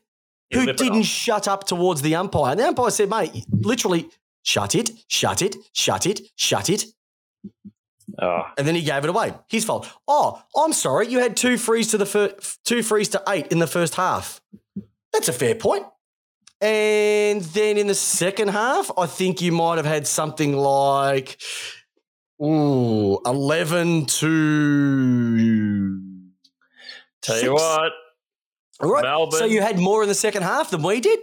[0.51, 2.51] who didn't shut up towards the umpire.
[2.51, 4.09] And the umpire said, mate, literally,
[4.41, 6.85] shut it, shut it, shut it, shut it.
[8.21, 8.43] Oh.
[8.57, 9.33] And then he gave it away.
[9.47, 9.89] His fault.
[10.07, 11.07] Oh, I'm sorry.
[11.07, 12.35] You had two frees to the fir-
[12.65, 14.41] two frees to eight in the first half.
[15.11, 15.85] That's a fair point.
[16.61, 21.41] And then in the second half, I think you might have had something like
[22.41, 25.99] ooh, 11 to
[27.21, 27.43] Tell six.
[27.45, 27.91] you what.
[28.81, 29.03] All right.
[29.03, 29.39] Melbourne.
[29.39, 31.19] So you had more in the second half than we did?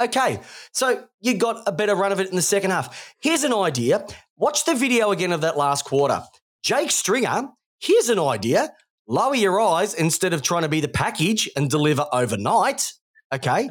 [0.00, 0.40] Okay.
[0.72, 3.14] So you got a better run of it in the second half.
[3.20, 4.04] Here's an idea.
[4.36, 6.22] Watch the video again of that last quarter.
[6.62, 7.48] Jake Stringer,
[7.80, 8.70] here's an idea.
[9.06, 12.92] Lower your eyes instead of trying to be the package and deliver overnight.
[13.32, 13.68] Okay.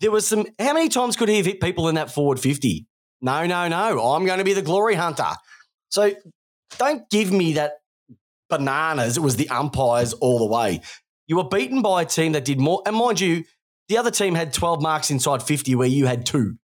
[0.00, 2.86] There was some, how many times could he have hit people in that forward 50?
[3.22, 4.12] No, no, no.
[4.12, 5.30] I'm going to be the glory hunter.
[5.88, 6.12] So
[6.78, 7.74] don't give me that
[8.50, 9.16] bananas.
[9.16, 10.82] It was the umpires all the way.
[11.26, 12.82] You were beaten by a team that did more.
[12.84, 13.44] And mind you,
[13.88, 16.58] the other team had 12 marks inside 50 where you had two.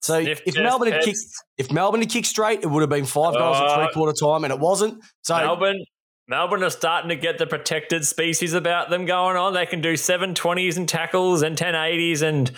[0.00, 1.18] So Sniff if Melbourne had kicked,
[1.56, 4.12] if Melbourne had kicked straight, it would have been five goals at Uh, three quarter
[4.12, 5.02] time, and it wasn't.
[5.22, 5.84] So Melbourne,
[6.26, 9.54] Melbourne are starting to get the protected species about them going on.
[9.54, 12.50] They can do 720s and tackles and 1080s and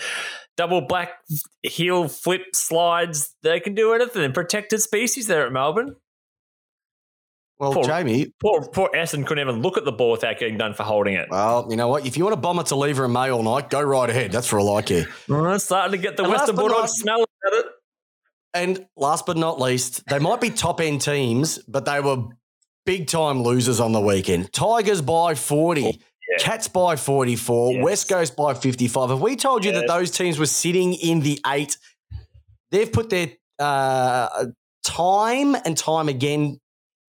[0.57, 1.11] double black
[1.63, 3.33] heel flip slides.
[3.43, 4.33] They can do anything.
[4.33, 5.95] Protected species there at Melbourne.
[7.61, 8.33] Well, Poor- Jamie.
[8.41, 11.29] Poor, poor Essen couldn't even look at the ball without getting done for holding it.
[11.29, 12.07] Well, you know what?
[12.07, 14.31] If you want to bomb it to Lever and May all night, go right ahead.
[14.31, 15.05] That's for all I care.
[15.29, 17.65] It's starting to get the And Western Bulldogs smell at it.
[18.55, 22.23] And last but not least, they might be top end teams, but they were
[22.85, 24.51] big time losers on the weekend.
[24.51, 25.91] Tigers by 40, yeah.
[26.39, 27.83] Cats by 44, Yes.
[27.83, 29.11] West Coast by 55.
[29.11, 31.77] If we told you that those teams were sitting in the eight,
[32.71, 33.27] they've put their
[33.59, 34.45] uh,
[34.83, 36.59] time and time again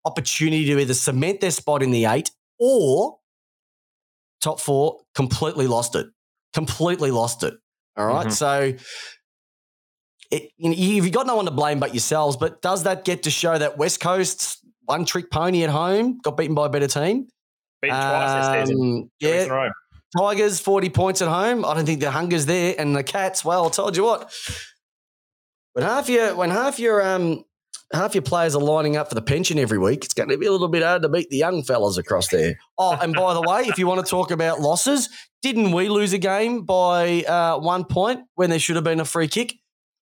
[0.05, 3.17] opportunity to either cement their spot in the eight or
[4.41, 6.07] top four, completely lost it.
[6.53, 7.53] Completely lost it.
[7.97, 8.27] All right?
[8.27, 8.31] Mhm.
[8.31, 8.73] So
[10.31, 12.37] it, you know, you've got no one to blame but yourselves.
[12.37, 16.37] But does that get to show that West Coast's one trick pony at home got
[16.37, 17.27] beaten by a better team?
[17.81, 18.81] Beaten twice this season.
[18.83, 19.69] Um, Two weeks in yeah.
[20.17, 21.63] Tigers 40 points at home.
[21.63, 22.75] I don't think the hunger's there.
[22.77, 24.33] And the Cats, well, I told you what.
[25.73, 27.45] When half your when half your um
[27.93, 30.45] half your players are lining up for the pension every week, it's going to be
[30.45, 32.57] a little bit hard to beat the young fellas across there.
[32.77, 35.09] Oh, and by the way, if you want to talk about losses,
[35.41, 39.05] didn't we lose a game by uh, one point when there should have been a
[39.05, 39.55] free kick?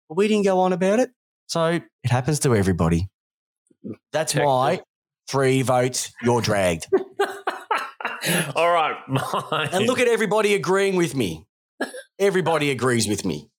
[0.08, 1.10] But we didn't go on about it.
[1.48, 3.10] So it happens to everybody.
[4.12, 4.82] That's why
[5.28, 6.88] three votes, you're dragged.
[8.56, 9.70] All right, mine.
[9.72, 11.46] And look at everybody agreeing with me.
[12.18, 13.50] Everybody agrees with me.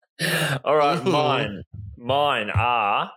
[0.65, 1.11] All right, Mhm.
[1.11, 1.63] mine.
[1.97, 3.11] Mine are.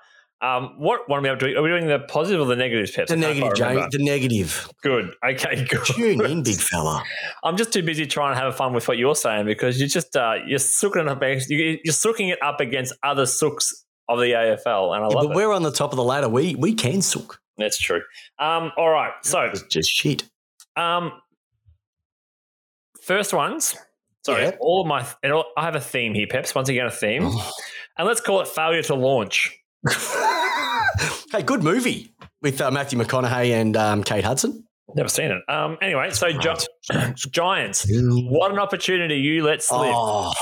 [0.43, 1.55] Um, what one are we up to?
[1.55, 3.07] Are we doing the positive or the negatives, Pep?
[3.07, 3.55] The negative.
[3.55, 3.87] James.
[3.91, 4.69] The negative.
[4.81, 5.13] Good.
[5.25, 5.85] Okay, good.
[5.85, 7.01] Tune in, big fella.
[7.45, 10.15] I'm just too busy trying to have fun with what you're saying because you're just
[10.17, 11.23] uh, you're sooking it up.
[11.49, 15.31] You're sooking it up against other sooks of the AFL, and I Yeah, love but
[15.31, 15.35] it.
[15.37, 16.27] we're on the top of the ladder.
[16.27, 17.39] We we can sook.
[17.57, 18.01] That's true.
[18.37, 19.13] Um, all right.
[19.21, 20.23] So, just shit.
[20.75, 21.13] um,
[23.01, 23.77] first ones.
[24.25, 24.51] Sorry, Yeah.
[24.59, 25.05] all of my.
[25.31, 26.53] all- I have a theme here, Peps.
[26.53, 27.23] Once again, a theme,
[27.97, 29.57] and let's call it failure to launch.
[31.31, 34.65] hey, good movie with uh, Matthew McConaughey and um, Kate Hudson.
[34.95, 35.41] Never seen it.
[35.49, 36.67] Um, anyway, so Gi-
[37.31, 37.85] Giants.
[37.89, 39.91] What an opportunity you let slip.
[39.93, 40.33] Oh,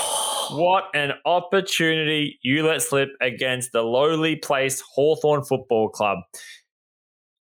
[0.52, 6.20] What an opportunity you let slip against the lowly placed Hawthorn Football Club.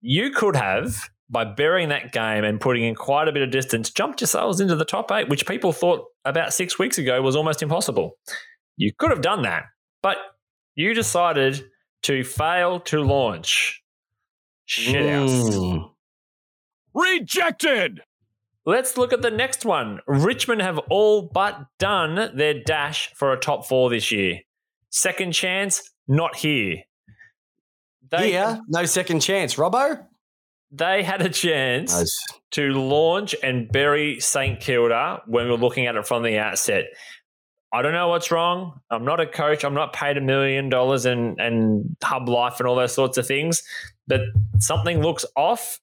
[0.00, 0.96] You could have,
[1.30, 4.76] by burying that game and putting in quite a bit of distance, jumped yourselves into
[4.76, 8.18] the top eight, which people thought about six weeks ago was almost impossible.
[8.76, 9.64] You could have done that,
[10.02, 10.18] but
[10.74, 11.64] you decided
[12.02, 13.82] to fail to launch.
[14.66, 15.30] Shit house.
[15.50, 15.90] Mm.
[16.94, 18.00] Rejected!
[18.66, 20.00] Let's look at the next one.
[20.06, 24.40] Richmond have all but done their dash for a top four this year.
[24.90, 26.76] Second chance, not here.
[28.10, 29.54] They, Here, no second chance.
[29.56, 30.04] Robbo?
[30.70, 32.18] they had a chance Nice.
[32.52, 36.84] to launch and bury St Kilda when we're looking at it from the outset.
[37.72, 38.80] I don't know what's wrong.
[38.90, 39.64] I'm not a coach.
[39.64, 43.26] I'm not paid a million dollars and and hub life and all those sorts of
[43.26, 43.62] things.
[44.06, 44.22] But
[44.58, 45.78] something looks off,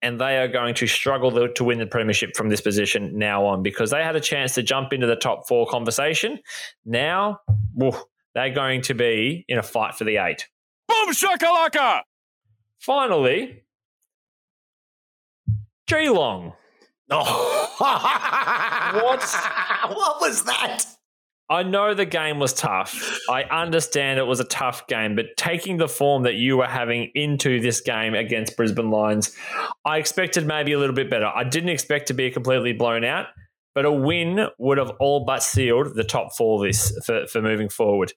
[0.00, 3.44] and they are going to struggle to, to win the premiership from this position now
[3.46, 6.38] on because they had a chance to jump into the top four conversation.
[6.84, 7.40] Now,
[7.74, 8.00] woof,
[8.34, 10.48] they're going to be in a fight for the eight.
[10.86, 12.02] Boom shakalaka!
[12.78, 13.64] Finally,
[15.86, 16.52] Geelong.
[17.10, 17.60] Oh.
[18.94, 19.20] What?
[19.88, 20.84] what was that?
[21.50, 23.18] I know the game was tough.
[23.28, 27.10] I understand it was a tough game, but taking the form that you were having
[27.14, 29.36] into this game against Brisbane Lions,
[29.84, 31.26] I expected maybe a little bit better.
[31.26, 33.26] I didn't expect to be completely blown out,
[33.74, 37.68] but a win would have all but sealed the top four this for, for moving
[37.68, 38.12] forward.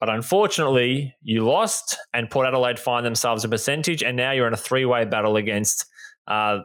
[0.00, 4.52] But unfortunately, you lost, and Port Adelaide find themselves a percentage, and now you're in
[4.52, 5.86] a three way battle against
[6.26, 6.58] uh,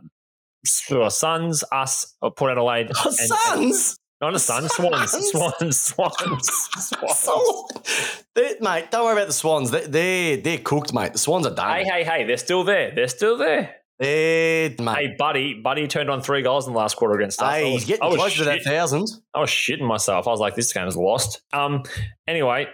[0.66, 2.92] Suns, us, or Port Adelaide.
[2.96, 3.98] Oh, and- Sons.
[4.22, 5.80] Not a sun, swans, Swans?
[5.80, 8.24] swans, swans, swans.
[8.34, 9.72] They- mate, don't worry about the Swans.
[9.72, 11.14] They, they're they're cooked, mate.
[11.14, 11.78] The Swans are done.
[11.78, 12.24] Hey, hey, hey!
[12.24, 12.94] They're still there.
[12.96, 13.76] They're still there.
[14.00, 14.96] They're, mate.
[14.96, 17.48] Hey, buddy, buddy turned on three goals in the last quarter against us.
[17.48, 19.08] I Hey, was- he's getting I was close to that thousand.
[19.34, 20.28] I was shitting myself.
[20.28, 21.42] I was like, this game is lost.
[21.54, 21.84] Um.
[22.28, 22.68] Anyway,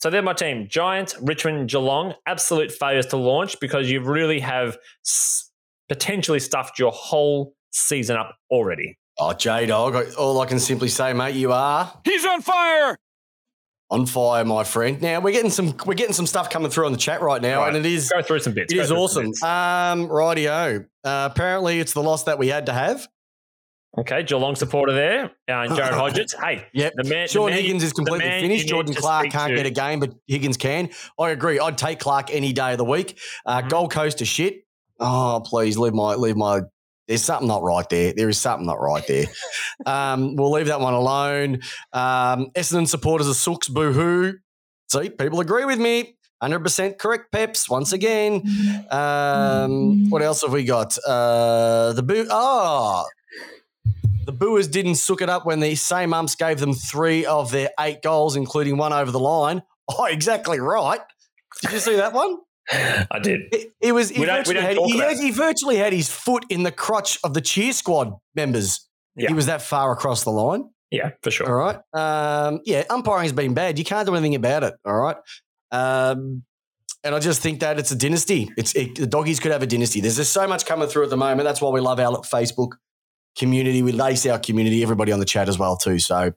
[0.00, 2.14] so they're my team: Giants, Richmond, Geelong.
[2.26, 5.50] Absolute failures to launch because you really have s-
[5.88, 8.98] potentially stuffed your whole season up already.
[9.18, 12.96] Oh, J Dog, all I can simply say, mate, you are He's on fire!
[13.88, 15.00] on fire, my friend.
[15.00, 17.60] Now we're getting some we're getting some stuff coming through on the chat right now,
[17.60, 17.68] Right.
[17.74, 18.72] and it is Go through some bits.
[18.72, 19.26] it Go is awesome.
[19.44, 20.86] Um, rightio.
[21.04, 23.06] Uh, apparently, it's the loss that we had to have.
[23.96, 26.34] Okay, Geelong supporter there, uh, and Jared Hodges.
[26.38, 26.92] Hey, Yep.
[26.96, 27.28] the man.
[27.28, 28.66] Shaun the man- Higgins is completely finished.
[28.68, 29.56] Jordan Clark can't to.
[29.56, 30.90] get a game, but Higgins can.
[31.18, 31.58] I agree.
[31.60, 33.18] I'd take Clark any day of the week.
[33.46, 33.68] Uh, Mhm.
[33.70, 34.64] Gold Coast is shit.
[35.00, 36.62] Oh, please leave my leave my.
[37.08, 38.12] There's something not right there.
[38.12, 39.26] There is something not right there.
[39.86, 41.60] um, we'll leave that one alone.
[41.92, 43.68] Um, Essendon supporters are sooks.
[43.68, 44.34] Boo hoo.
[44.88, 46.16] See, people agree with me.
[46.42, 48.42] 100% correct, Peps, once again.
[48.90, 50.96] Um, what else have we got?
[51.06, 52.26] Uh, the boo.
[52.30, 53.06] Oh,
[54.26, 57.70] the Booers didn't sook it up when the same umps gave them three of their
[57.78, 59.62] eight goals, including one over the line.
[59.88, 61.00] Oh, exactly right.
[61.62, 62.38] Did you see that one?
[62.72, 63.42] I did.
[63.52, 64.10] He, he was.
[64.10, 66.72] He We don't- we virtually, had, he, had- he virtually had his foot in the
[66.72, 68.88] crotch of the cheer squad members.
[69.14, 69.28] Yeah.
[69.28, 70.68] He was that far across the line.
[70.90, 71.46] Yeah, for sure.
[71.48, 71.78] All right.
[71.94, 73.78] Um, yeah, umpiring's been bad.
[73.78, 74.74] You can't do anything about it.
[74.84, 75.16] All right.
[75.72, 76.42] Um,
[77.02, 78.50] and I just think that it's a dynasty.
[78.56, 80.00] It's it, the doggies could have a dynasty.
[80.00, 81.44] There's just so much coming through at the moment.
[81.44, 82.72] That's why we love our Facebook
[83.36, 83.82] community.
[83.82, 84.82] We lace our community.
[84.82, 85.98] Everybody on the chat as well too.
[85.98, 86.32] So,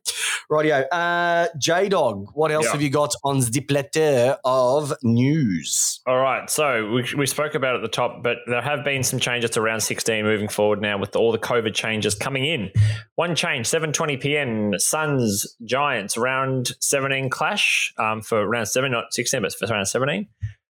[0.51, 0.85] rightio.
[0.91, 2.71] Uh, J Dog, what else Yeah.
[2.73, 6.01] have you got on the platter of news?
[6.05, 6.49] All right.
[6.49, 9.51] So we, we spoke about it at the top, but there have been some changes
[9.51, 12.69] to round 16 moving forward now with all the COVID changes coming in.
[13.15, 19.41] One change, 7.20 p.m., Suns, Giants, round 17 clash um, for round 7, not 16,
[19.41, 20.27] but for round 17.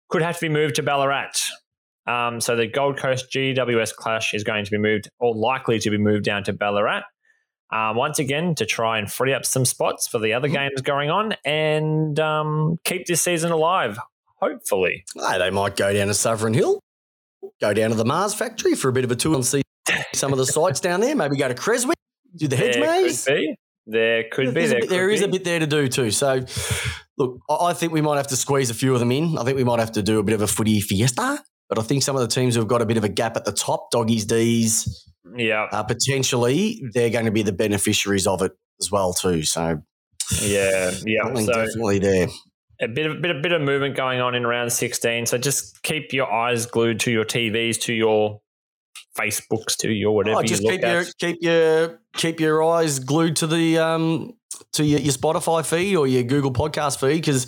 [0.08, 1.32] Could have to be moved to Ballarat.
[2.06, 5.90] Um, so the Gold Coast GWS clash is going to be moved, or likely to
[5.90, 7.02] be moved down to Ballarat.
[7.72, 11.10] Um, once again, to try and free up some spots for the other games going
[11.10, 13.98] on and um, keep this season alive,
[14.40, 15.04] hopefully.
[15.16, 16.78] Hey, they might go down to Sovereign Hill,
[17.60, 19.62] go down to the Mars factory for a bit of a tour and see
[20.14, 21.16] some of the sites down there.
[21.16, 21.96] Maybe go to Creswick,
[22.36, 23.24] do the hedge there maze.
[23.24, 23.56] Could be.
[23.88, 24.66] There could be.
[24.66, 26.10] There's a There, bit, there could is a bit there to do too.
[26.12, 26.44] So,
[27.18, 29.38] look, I think we might have to squeeze a few of them in.
[29.38, 31.42] I think we might have to do a bit of a footy fiesta.
[31.68, 33.44] But I think some of the teams who've got a bit of a gap at
[33.44, 38.52] the top, doggies, D's, Yeah, uh, potentially they're going to be the beneficiaries of it
[38.80, 39.42] as well too.
[39.42, 39.82] So,
[40.42, 41.34] yeah, yeah.
[41.34, 42.28] So definitely there.
[42.80, 45.26] a bit of bit of bit of movement going on in round sixteen.
[45.26, 48.40] So just keep your eyes glued to your TVs, to your
[49.18, 50.92] Facebooks, to your whatever Oh, just keep at.
[50.92, 54.35] your keep your keep your eyes glued to the um
[54.72, 57.46] to your, your Spotify feed or your Google podcast feed because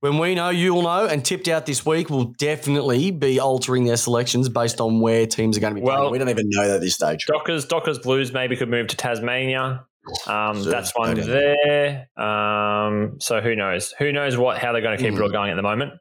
[0.00, 1.06] when we know, you'll know.
[1.06, 5.56] And tipped out this week will definitely be altering their selections based on where teams
[5.56, 6.12] are going to be Well- playing.
[6.12, 7.26] We don't even know that at this stage.
[7.26, 9.84] Dockers, Dockers Blues maybe could move to Tasmania.
[10.26, 12.08] Um, So, that's one there.
[12.16, 13.92] Um, so who knows?
[13.98, 15.22] Who knows what how they're going to keep it Hmm.
[15.24, 15.92] all going at the moment?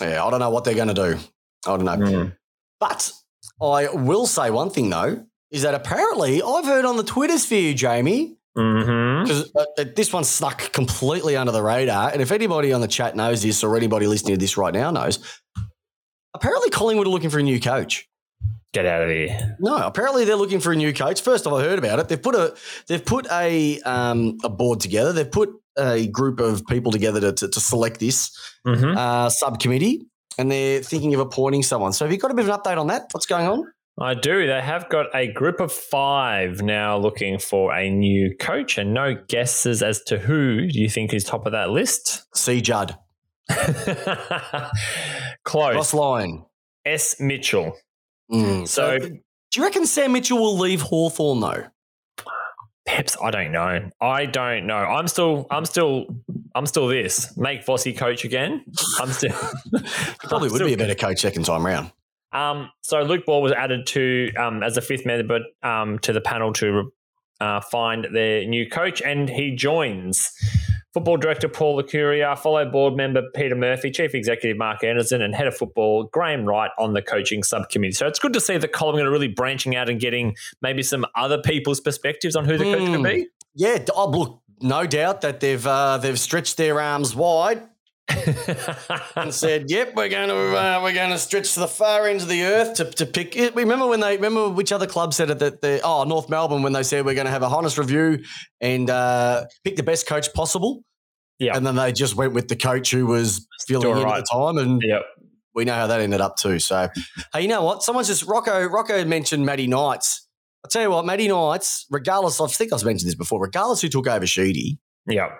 [0.00, 1.18] Yeah, I don't know what they're going to do.
[1.66, 2.30] I don't know.
[2.80, 3.12] But
[3.62, 7.74] I will say one thing though is that apparently I've heard on the Twitter sphere,
[7.74, 8.38] Jamie.
[8.54, 12.10] Because uh, uh, this one snuck completely under the radar.
[12.10, 14.90] And if anybody on the chat knows this or anybody listening to this right now
[14.90, 15.18] knows,
[16.34, 18.08] apparently Collingwood are looking for a new coach.
[18.72, 19.56] Get out of here.
[19.60, 21.20] No, apparently they're looking for a new coach.
[21.22, 22.08] First off, I heard about it.
[22.08, 22.54] They've put a
[22.88, 25.12] they've put a um, a board together.
[25.12, 28.30] They've put a group of people together to, to, to select this
[28.66, 28.96] Mm-hmm.
[28.96, 30.06] uh, subcommittee.
[30.38, 31.92] and they're thinking of appointing someone.
[31.92, 33.08] So have you got a bit of an update on that?
[33.12, 33.70] What's going on?
[34.00, 34.46] I do.
[34.46, 39.14] They have got a group of five now looking for a new coach, and no
[39.28, 42.24] guesses as to who do you think is top of that list?
[42.36, 42.60] C.
[42.60, 42.98] Judd.
[45.44, 45.74] Close.
[45.74, 46.44] Ross Lyon.
[46.84, 47.16] S.
[47.20, 47.76] Mitchell.
[48.32, 48.66] Mm.
[48.66, 51.64] So- So, do you reckon Sam Mitchell will leave Hawthorn though?
[52.86, 53.88] Peps, I don't know.
[54.00, 54.74] I don't know.
[54.76, 56.06] I'm still, I'm still,
[56.54, 57.34] I'm still this.
[57.36, 58.64] Make Vossi coach again.
[59.00, 59.30] I'm still.
[60.18, 61.92] Probably I'm would still- be a better coach second time round.
[62.34, 66.20] Um, so Luke Ball was added to um, as a fifth member um, to the
[66.20, 66.92] panel to
[67.40, 70.32] uh, find their new coach, and he joins
[70.92, 75.46] football director Paul Licuria, fellow board member Peter Murphy, chief executive Mark Anderson, and head
[75.48, 77.92] of football Graham Wright on the coaching subcommittee.
[77.92, 81.04] So it's good to see that Collingwood are really branching out and getting maybe some
[81.16, 83.02] other people's perspectives on who the coach could Hmm.
[83.02, 83.26] be.
[83.56, 83.84] Yeah.
[83.94, 87.62] Oh, look, no doubt that they've uh, they've stretched their arms wide
[89.16, 92.22] and said, "Yep, we're going to uh, we're going to stretch to the far ends
[92.22, 93.54] of the earth to, to pick." It.
[93.54, 96.74] Remember when they remember which other club said it that they oh North Melbourne when
[96.74, 98.22] they said we're going to have a honest review
[98.60, 100.84] and uh, pick the best coach possible,
[101.38, 101.56] yeah.
[101.56, 104.18] and then they just went with the coach who was feeling in right.
[104.18, 105.02] at the time, and Yep.
[105.54, 106.58] we know how that ended up too.
[106.58, 106.88] So,
[107.32, 107.82] hey, you know what?
[107.82, 108.66] Someone's just Rocco.
[108.66, 110.28] Rocco mentioned Matty Knights.
[110.62, 113.88] I'll tell you what, Matty Knights, regardless, I think I've mentioned this before, regardless who
[113.88, 115.30] took over Sheedy, yeah,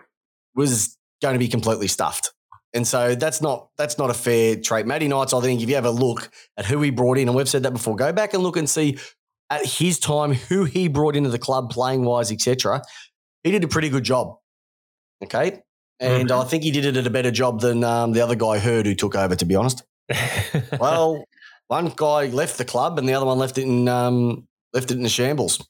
[0.54, 2.32] was going to be completely stuffed.
[2.74, 4.84] And so that's not that's not a fair trait.
[4.84, 7.36] Matty Knights, I think if you have a look at who he brought in, and
[7.36, 8.98] we've said that before, go back and look and see
[9.50, 12.82] at his time who he brought into the club playing wise, etc.
[13.44, 14.36] He did a pretty good job.
[15.22, 15.62] Okay.
[16.00, 18.58] And I think he did it at a better job than um, the other guy
[18.58, 19.82] Hird who took over, to be honest.
[20.78, 21.24] Well,
[21.68, 24.96] one guy left the club and the other one left it in um, left it
[24.96, 25.66] in the shambles.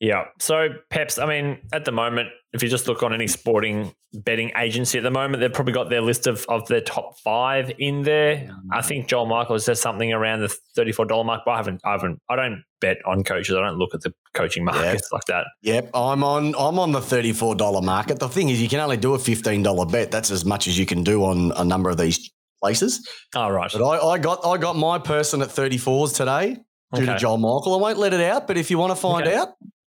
[0.00, 0.24] Yeah.
[0.40, 4.50] So Peps, I mean, at the moment, if you just look on any sporting betting
[4.56, 8.02] agency at the moment, they've probably got their list of, of their top five in
[8.02, 8.50] there.
[8.72, 11.92] I think Joel Michael says something around the thirty-four dollar mark, but I haven't I
[11.92, 13.54] haven't I don't bet on coaches.
[13.54, 15.46] I don't look at the coaching markets like that.
[15.62, 18.18] Yep, I'm on I'm on the thirty four dollar market.
[18.18, 20.10] The thing is, you can only do a fifteen dollar bet.
[20.10, 22.30] That's as much as you can do on a number of these
[22.62, 23.06] places.
[23.34, 23.70] Oh right.
[23.70, 26.56] But I, I got I got my person at thirty fours today
[26.94, 27.74] due to Joel Michael.
[27.74, 29.36] I won't let it out, but if you want to find Okay.
[29.36, 29.48] out,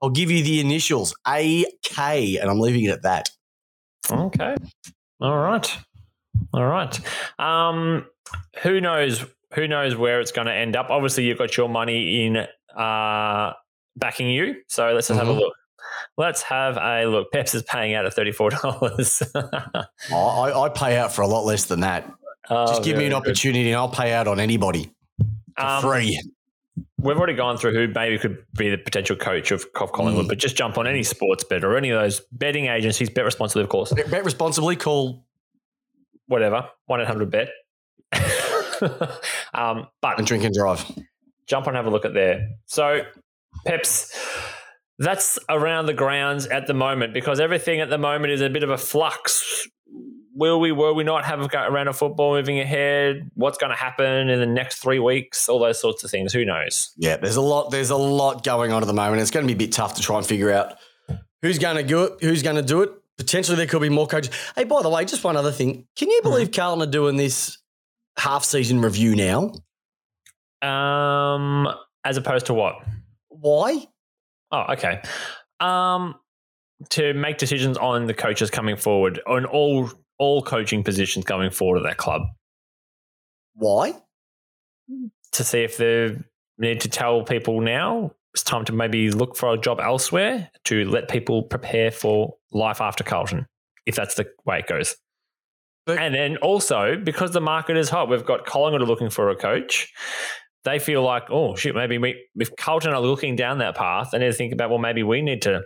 [0.01, 3.29] I'll give you the initials A K, and I'm leaving it at that.
[4.11, 4.55] Okay.
[5.19, 5.77] All right.
[6.53, 6.99] All right.
[7.39, 8.05] Um,
[8.63, 9.25] who knows?
[9.55, 10.89] Who knows where it's going to end up?
[10.89, 12.37] Obviously, you've got your money in
[12.77, 13.53] uh,
[13.95, 14.55] backing you.
[14.67, 15.39] So let's just have a Mhm.
[15.39, 15.53] look.
[16.17, 17.31] Let's have a look.
[17.31, 19.23] Peps is paying out at thirty four dollars.
[19.35, 22.11] I, I I pay out for a lot less than that.
[22.49, 24.91] Just give me an opportunity, and I'll pay out on anybody
[25.57, 26.21] for Um, free.
[26.99, 30.29] We've already gone through who maybe could be the potential coach of, of Collingwood, Mm.
[30.29, 33.09] but just jump on any sports bet or any of those betting agencies.
[33.09, 33.93] Bet responsibly, of course.
[33.93, 34.75] Bet, bet responsibly.
[34.75, 35.23] Call
[36.27, 36.67] Whatever.
[36.87, 37.49] One eight hundred bet.
[39.53, 40.83] um, but and drink and drive.
[41.45, 42.49] jump on have a look at there.
[42.65, 43.01] So,
[43.65, 44.13] Peps,
[44.99, 48.63] that's around the grounds at the moment because everything at the moment is a bit
[48.63, 49.67] of a flux.
[50.37, 53.31] Will we, will we not have a go around of football moving ahead?
[53.33, 55.49] What's going to happen in the next three weeks?
[55.49, 56.31] All those sorts of things.
[56.31, 56.91] Who knows?
[56.95, 57.71] Yeah, there's a lot.
[57.71, 59.19] There's a lot going on at the moment.
[59.19, 60.75] It's going to be a bit tough to try and figure out
[61.41, 62.13] who's going to do it.
[62.21, 62.91] Who's going to do it?
[63.17, 64.31] Potentially, there could be more coaches.
[64.55, 65.87] Hey, by the way, just one other thing.
[65.95, 67.57] Can you believe Carlton are doing this
[68.19, 69.53] half-season review now?
[70.61, 71.67] Um,
[72.05, 72.75] as opposed to what?
[73.29, 73.87] Why?
[74.51, 75.01] Oh, okay.
[75.59, 76.13] Um,
[76.89, 79.89] to make decisions on the coaches coming forward, on all
[80.19, 82.23] all coaching positions going forward at that club.
[83.53, 83.93] Why?
[85.33, 86.17] to see if they
[86.57, 90.85] need to tell people now it's time to maybe look for a job elsewhere to
[90.85, 93.47] let people prepare for life after Carlton,
[93.85, 94.95] if that's the way it goes.
[95.85, 99.35] But- and then also because the market is hot, we've got Collingwood looking for a
[99.35, 99.91] coach.
[100.65, 104.19] They feel like, oh shit, maybe we, if Carlton are looking down that path, they
[104.19, 105.63] need to think about, well, maybe we need to,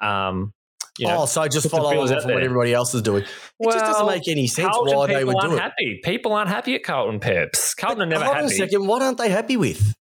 [0.00, 0.52] um,
[0.98, 3.22] you know, oh, so I just follow feelers on from what everybody else is doing.
[3.24, 5.60] It just doesn't make any sense Carlton why people they would aren't do it.
[5.60, 6.00] happy.
[6.04, 7.74] People aren't happy at Carlton Peps.
[7.74, 8.54] Carlton are never hold on happy.
[8.54, 8.86] a second.
[8.86, 9.94] What aren't they happy with?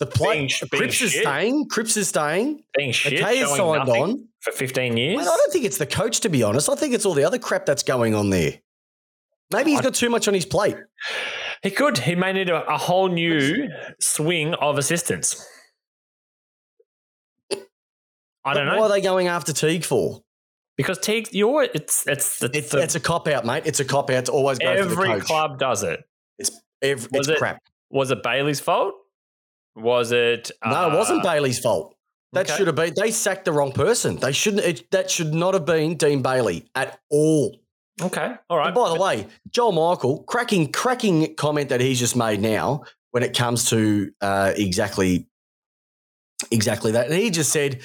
[0.00, 0.38] The play.
[0.38, 1.68] Being- being Cripps is staying.
[1.68, 2.64] Cripps is staying.
[2.76, 4.28] Being shit, McKay is signed on.
[4.40, 5.18] for 15 years.
[5.18, 6.68] Mate, I don't think it's the coach, to be honest.
[6.68, 8.54] I think it's all the other crap that's going on there.
[9.52, 10.76] Maybe he's got too much on his plate.
[11.62, 11.98] He could.
[11.98, 13.68] He may need a, a whole new
[14.00, 15.46] swing of assistants.
[18.44, 20.22] I don't But know Why are they going after Teague for?
[20.76, 23.62] because Teague, you're it's it's it's, It's, the- it's a cop out, mate.
[23.66, 26.02] It's a cop out It's always go the every club does it.
[26.38, 26.50] It's
[26.82, 27.62] ev- Was it's it- crap.
[27.90, 28.94] Was it Bailey's fault?
[29.76, 30.50] Was it?
[30.64, 31.94] No, it wasn't uh, Bailey's fault.
[32.32, 32.56] That okay.
[32.56, 32.92] should have been.
[32.96, 34.16] They sacked the wrong person.
[34.16, 34.64] They shouldn't.
[34.64, 37.56] It, that should not have been Dean Bailey at all.
[38.02, 38.34] Okay.
[38.50, 38.66] All right.
[38.66, 42.82] And by the way, Joel Michael, cracking, cracking comment that he's just made now
[43.12, 45.28] when it comes to uh, exactly,
[46.50, 47.06] exactly that.
[47.06, 47.80] And he just said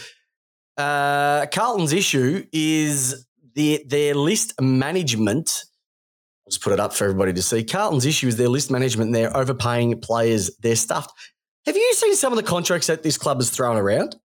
[0.79, 5.65] uh, Carlton's issue is the, their list management.
[6.45, 7.63] I'll just put it up for everybody to see.
[7.63, 9.13] Carlton's issue is their list management.
[9.13, 10.49] They're overpaying players.
[10.61, 11.11] They're stuffed.
[11.65, 14.15] Have you seen some of the contracts that this club has thrown around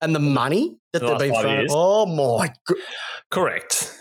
[0.00, 1.66] and the money that The they've been throwing?
[1.70, 2.52] Oh my!
[2.66, 2.76] God.
[3.30, 3.96] Correct.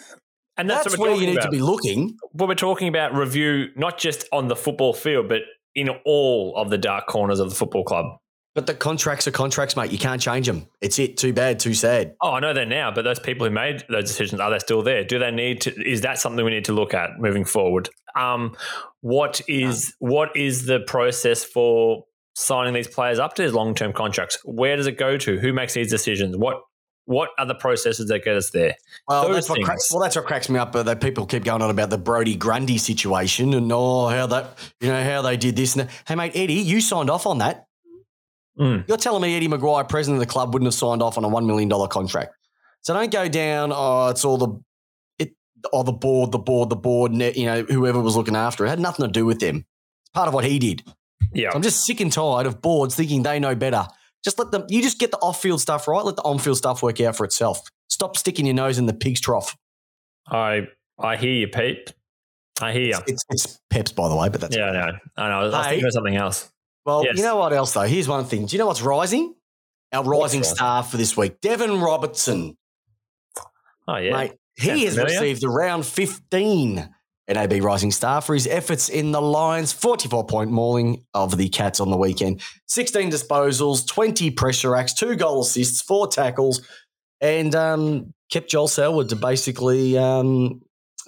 [0.57, 1.45] And that's, That's, where you need about.
[1.45, 2.17] to be looking.
[2.33, 5.43] Well, we're talking about review, not just on the football field, but
[5.73, 8.17] in all of the dark corners of the football club.
[8.55, 9.91] But the contracts are contracts, mate.
[9.91, 10.67] You can't change them.
[10.81, 11.17] It's it.
[11.17, 11.59] Too bad.
[11.59, 12.15] Too sad.
[12.21, 14.81] Oh, I know they're now, but those people who made those decisions are they still
[14.81, 15.03] there?
[15.03, 15.89] Do they need to?
[15.89, 17.89] Is that something we need to look at moving forward?
[18.15, 18.55] Um,
[19.01, 23.93] what is what is the process for signing these players up to these long term
[23.93, 24.39] contracts?
[24.43, 25.39] Where does it go to?
[25.39, 26.35] Who makes these decisions?
[26.35, 26.61] What
[27.05, 28.75] what are the processes that get us there?
[29.07, 30.75] Well, Those that's what cracks, well, that's what cracks me up.
[30.75, 34.57] Uh, that people keep going on about the Brodie Grundy situation and oh, how that
[34.79, 35.93] you know how they did this and that.
[36.07, 37.68] Hey, mate, Eddie, you signed off on that.
[38.59, 38.87] Mm.
[38.87, 41.29] You're telling me Eddie McGuire, president of the club, wouldn't have signed off on a
[41.29, 42.33] one million dollar contract.
[42.81, 43.71] So don't go down.
[43.73, 44.61] Oh, it's all the
[45.17, 45.31] it.
[45.71, 47.11] Oh, the board, the board, the board.
[47.11, 49.57] and, You know, whoever was looking after it it had nothing to do with them.
[49.57, 50.83] It's part of what he did.
[51.33, 53.85] Yeah, I'm just sick and tired of boards thinking they know better.
[54.23, 54.65] Just let them.
[54.67, 56.03] You just get the off-field stuff right.
[56.03, 57.61] Let the on-field stuff work out for itself.
[57.87, 59.55] Stop sticking your nose in the pig's trough.
[60.27, 61.93] I I hear you, Pete.
[62.61, 62.97] I hear you.
[63.07, 64.97] It's, it's Peps, by the way, but that's Yeah, I know.
[65.17, 65.39] I know.
[65.39, 65.69] I was Hey.
[65.69, 66.49] thinking of something else.
[66.85, 67.03] Well.
[67.05, 67.17] Yes.
[67.17, 67.81] You know what else though?
[67.81, 68.45] Here's one thing.
[68.45, 69.35] Do you know what's rising?
[69.91, 70.55] Our rising rising?
[70.55, 72.55] star for this week, Deven Robertson,
[73.87, 74.33] Oh yeah, mate.
[74.57, 75.19] Sounds He has familiar.
[75.19, 76.89] received around 15
[77.29, 81.79] NAB Rising Star for his efforts in the Lions' 44 point mauling of the Cats
[81.79, 82.41] on the weekend.
[82.67, 86.61] 16 disposals, 20 pressure acts, two goal assists, four tackles,
[87.21, 90.61] and um, kept Joel Selwood to basically um,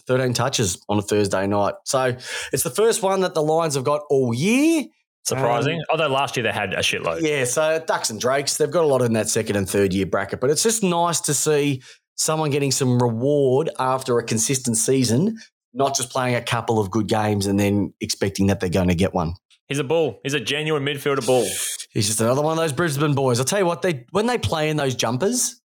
[0.07, 1.73] 13 touches on a Thursday night.
[1.85, 2.15] So
[2.53, 4.85] it's the first one that the Lions have got all year.
[5.23, 5.77] Surprising.
[5.77, 7.21] um, Although last year they had a shitload.
[7.21, 10.05] Yeah, so Ducks and Drakes, they've got a lot in that second and third year
[10.05, 11.81] bracket, but it's just nice to see
[12.15, 15.37] someone getting some reward after a consistent season,
[15.73, 18.95] not just playing a couple of good games and then expecting that they're going to
[18.95, 19.33] get one.
[19.67, 20.19] He's a bull.
[20.23, 21.45] He's a genuine midfielder bull.
[21.91, 23.39] He's just another one of those Brisbane boys.
[23.39, 25.61] I'll tell you what, they when they play in those jumpers,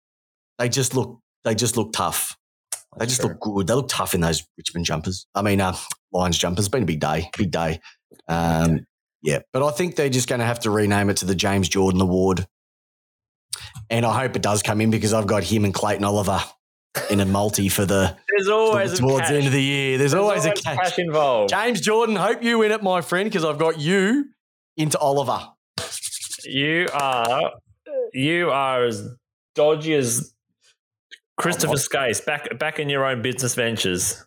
[0.59, 2.37] they just look they just look tough.
[2.99, 3.31] They just True.
[3.31, 3.67] look good.
[3.67, 5.27] They look tough in those Richmond jumpers.
[5.35, 5.75] I mean, uh,
[6.13, 6.67] Lions jumpers.
[6.67, 7.81] It's Been a big day, big day.
[8.29, 8.87] Um,
[9.25, 11.71] yeah, but I think they're just going to have to rename it to the James
[11.71, 12.47] Jordon Award.
[13.89, 16.41] And I hope it does come in because I've got him and Clayton Oliver
[17.11, 19.97] in a multi for the There's always towards a the end of the year.
[19.97, 21.49] There's, always, a cash involved.
[21.49, 24.27] James Jordon, hope you win it, my friend, because I've got you
[24.77, 25.49] into Oliver.
[26.45, 27.53] You are
[28.13, 29.09] you are as
[29.55, 34.23] dodgy as oh, Christopher Oh, Skase back back in your own business ventures.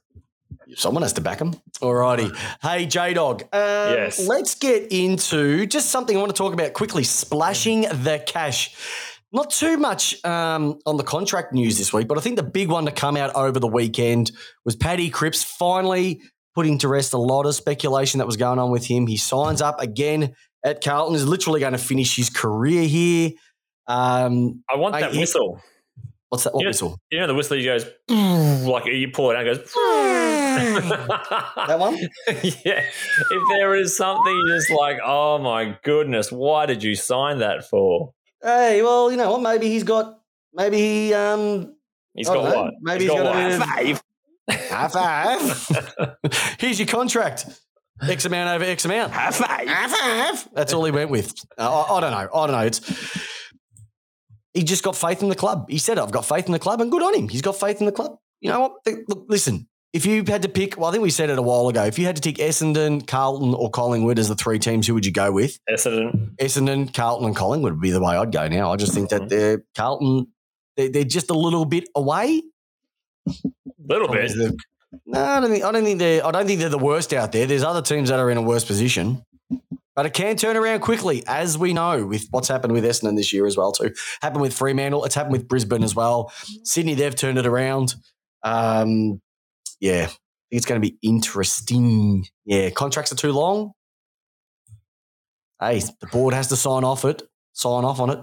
[0.75, 1.55] Someone has to back him.
[1.79, 2.35] Alrighty.
[2.61, 3.43] Hey, J Dog.
[3.43, 4.19] Um, Yes.
[4.27, 8.75] Let's get into just something I want to talk about quickly splashing the cash.
[9.31, 12.69] Not too much um, on the contract news this week, but I think the big
[12.69, 14.31] one to come out over the weekend
[14.65, 16.21] was Paddy Cripps finally
[16.55, 19.05] putting to rest a lot of speculation that was going on with him.
[19.05, 20.33] He signs up again
[20.65, 23.31] at Carlton, is literally going to finish his career here.
[23.85, 25.61] Um, I want that he- whistle.
[26.29, 26.53] What's that?
[26.53, 26.69] What Yeah.
[26.69, 26.99] whistle?
[27.11, 27.57] You know the whistle.
[27.57, 29.47] He goes like you pull it out.
[29.47, 29.73] and goes.
[31.67, 31.97] That one?
[32.27, 32.83] yeah.
[33.31, 38.13] If there is something just like, oh my goodness, why did you sign that for?
[38.41, 39.41] Hey, well, you know what?
[39.41, 40.19] Maybe he's got.
[40.53, 41.13] Maybe he.
[41.13, 41.73] Um,
[42.13, 42.63] He's I got know.
[42.63, 42.73] what?
[42.81, 43.77] Maybe he's he's got, got a what?
[43.83, 44.01] bit of-
[44.69, 46.55] High five.
[46.59, 47.45] Here's your contract.
[48.01, 49.11] X amount over X amount.
[49.11, 49.67] High five.
[49.67, 49.87] High
[50.33, 50.47] five.
[50.53, 51.33] That's all he went with.
[51.57, 52.29] Uh, I, I don't know.
[52.33, 52.59] I don't know.
[52.65, 52.79] It's
[54.57, 55.69] he just got faith in the club.
[55.69, 57.29] He said, "I've got faith in the club," and good on him.
[57.29, 58.17] He's got faith in the club.
[58.41, 58.73] You know what?
[59.07, 59.67] Look, listen.
[59.93, 61.85] If you had to pick, well, I think we said it a while ago.
[61.85, 65.05] If you had to pick Essendon, Carlton, or Collingwood as the three teams, who would
[65.05, 65.57] you go with?
[65.69, 66.35] Essendon.
[66.35, 68.71] Essendon, Carlton, and Collingwood would be the way I'd go now.
[68.71, 69.29] I just think that mm-hmm.
[69.29, 70.27] they're Carlton.
[70.75, 72.41] They're, they're just a little bit away.
[73.87, 74.31] Little bit.
[75.05, 75.63] No, I don't think.
[75.63, 76.25] I don't think they're.
[76.25, 77.45] I don't think they're the worst out there.
[77.45, 79.23] There's other teams that are in a worse position,
[79.97, 83.33] but it can turn around quickly, as we know with what's happened with Essendon this
[83.33, 83.71] year as well.
[83.71, 83.91] Too
[84.21, 85.03] happened with Fremantle.
[85.05, 86.31] It's happened with Brisbane as well.
[86.63, 87.95] Sydney, they've turned it around.
[88.43, 89.19] Um,
[89.79, 90.19] yeah, I think
[90.51, 92.27] it's going to be interesting.
[92.45, 93.71] Yeah, contracts are too long.
[95.59, 97.23] Hey, the board has to sign off it.
[97.53, 98.19] Sign off on it.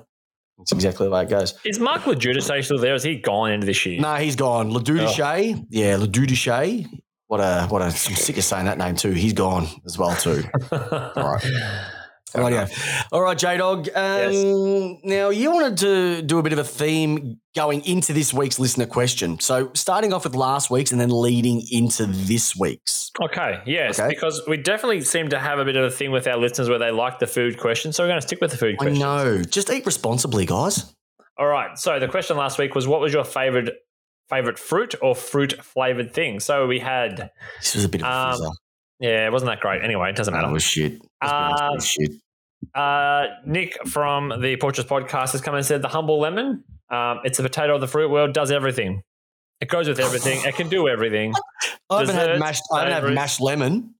[0.59, 1.55] That's exactly the way it goes.
[1.65, 2.95] Is Mark LoGiudice still there?
[2.95, 4.01] Is he gone into this year?
[4.01, 4.71] No, he's gone.
[4.71, 5.55] Ledoux Oh.
[5.71, 6.87] Yeah, Ledoux Duche.
[7.29, 9.13] What a what a I'm sick of saying that name too.
[9.13, 10.43] He's gone as well too.
[10.73, 11.45] All right.
[12.35, 13.07] Rightio.
[13.13, 13.89] All right, J Dog.
[13.95, 18.59] Um, Now, you wanted to do a bit of a theme going into this week's
[18.59, 19.39] listener question.
[19.39, 23.13] So, starting off with last week's and then leading into this week's.
[23.23, 24.09] Okay, yes, Okay.
[24.09, 26.81] because we definitely seem to have a bit of a thing with our listeners where
[26.81, 29.01] they like the food question, so we're going to stick with the food question.
[29.01, 29.37] I question.
[29.39, 29.45] know.
[29.45, 30.93] Just eat responsibly, guys.
[31.39, 31.79] All right.
[31.79, 33.73] So the question last week was, what was your favorite
[34.29, 36.41] favorite fruit or fruit flavored thing?
[36.41, 38.53] So we had, This was a bit of a Um,
[39.01, 39.83] yeah, it wasn't that great.
[39.83, 40.53] Anyway, it doesn't That matter.
[40.53, 40.93] was shit.
[41.23, 42.11] Let's Uh, it was shit.
[42.75, 46.65] Uh, Nick from the Portraits podcast has come and said the humble lemon.
[46.91, 48.33] Um, it's a potato of the fruit world.
[48.33, 49.03] Does everything.
[49.61, 50.41] It goes with everything.
[50.45, 51.33] It can do everything.
[51.91, 52.63] I haven't had mashed.
[52.73, 53.95] I haven't had mashed lemon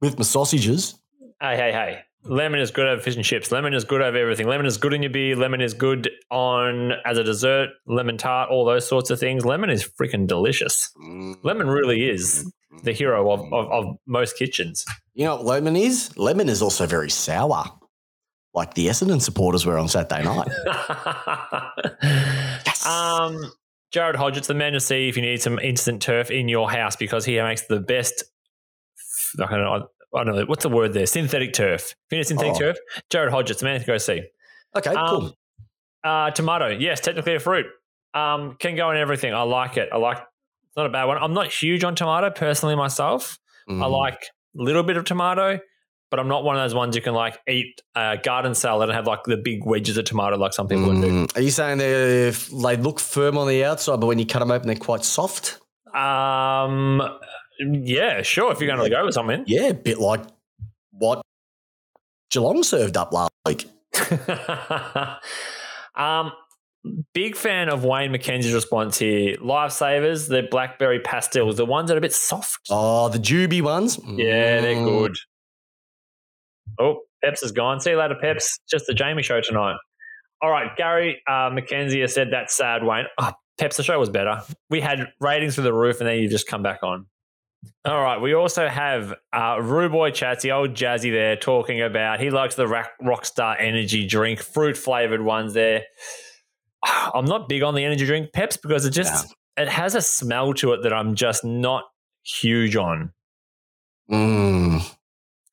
[0.00, 0.94] with my sausages.
[1.40, 2.00] Hey, hey, hey.
[2.24, 3.52] Lemon is good over fish and chips.
[3.52, 4.46] Lemon is good over everything.
[4.46, 5.36] Lemon is good in your beer.
[5.36, 7.70] Lemon is good on as a dessert.
[7.86, 9.44] Lemon tart, all those sorts of things.
[9.44, 10.90] Lemon is freaking delicious.
[11.42, 12.50] Lemon really is
[12.82, 14.84] the hero of, of, of most kitchens.
[15.14, 16.16] You know what lemon is?
[16.16, 17.64] Lemon is also very sour,
[18.52, 20.48] like the Essendon supporters were on Saturday night.
[22.88, 23.52] Um,
[23.90, 26.96] Jared Hodgetts, the man to see if you need some instant turf in your house
[26.96, 28.24] because he makes the best.
[29.38, 29.88] I don't know.
[30.14, 31.06] I don't know what's the word there.
[31.06, 31.94] Synthetic turf.
[32.10, 32.58] If synthetic Oh.
[32.58, 32.76] turf,
[33.10, 34.22] Jared Hodgetts, the man to go see.
[34.76, 34.98] Okay, cool.
[35.04, 35.32] Um,
[36.04, 37.66] uh, tomato, yes, technically a fruit.
[38.14, 39.34] Um, can go in everything.
[39.34, 39.88] I like it.
[39.92, 40.16] I like.
[40.16, 41.18] It's not a bad one.
[41.18, 43.38] I'm not huge on tomato personally myself.
[43.68, 43.90] I Mm.
[43.90, 44.22] like
[44.58, 45.58] a little bit of tomato,
[46.10, 48.96] but I'm not one of those ones you can like eat uh, garden salad and
[48.96, 51.26] have like the big wedges of tomato like some people would do.
[51.26, 51.36] Mm.
[51.36, 54.50] Are you saying they they look firm on the outside, but when you cut them
[54.50, 55.58] open, they're quite soft?
[55.94, 57.02] Um,
[57.58, 58.52] yeah, sure.
[58.52, 60.22] If you're going to go with something, Yeah, a bit like
[60.92, 61.22] what
[62.30, 63.66] Geelong served up last week.
[65.96, 66.32] um,
[67.12, 69.36] big fan of Wayne McKenzie's response here.
[69.36, 72.60] Lifesavers, the blackberry pastels, the ones that are a bit soft.
[72.70, 73.98] Oh, the Juby ones.
[74.06, 74.84] Yeah, they're Mm.
[74.84, 75.16] good.
[76.78, 77.80] Oh, Peps is gone.
[77.80, 78.58] See you later, Peps.
[78.70, 79.76] Just the Jamie show tonight.
[80.40, 83.06] All right, Gary uh, McKenzie has said that's sad, Wayne.
[83.18, 84.40] Oh, Peps, the show was better.
[84.70, 87.06] We had ratings through the roof, and then you just come back on.
[87.84, 92.54] All right, we also have uh, Ruboy Chatsy, old Jazzy there, talking about he likes
[92.54, 95.84] the Rock- Rockstar energy drink, fruit flavored ones there.
[97.14, 100.54] I'm not big on the energy drink Peps because it just it has a smell
[100.54, 101.84] to it that I'm just not
[102.24, 103.12] huge on
[104.10, 104.80] Mm.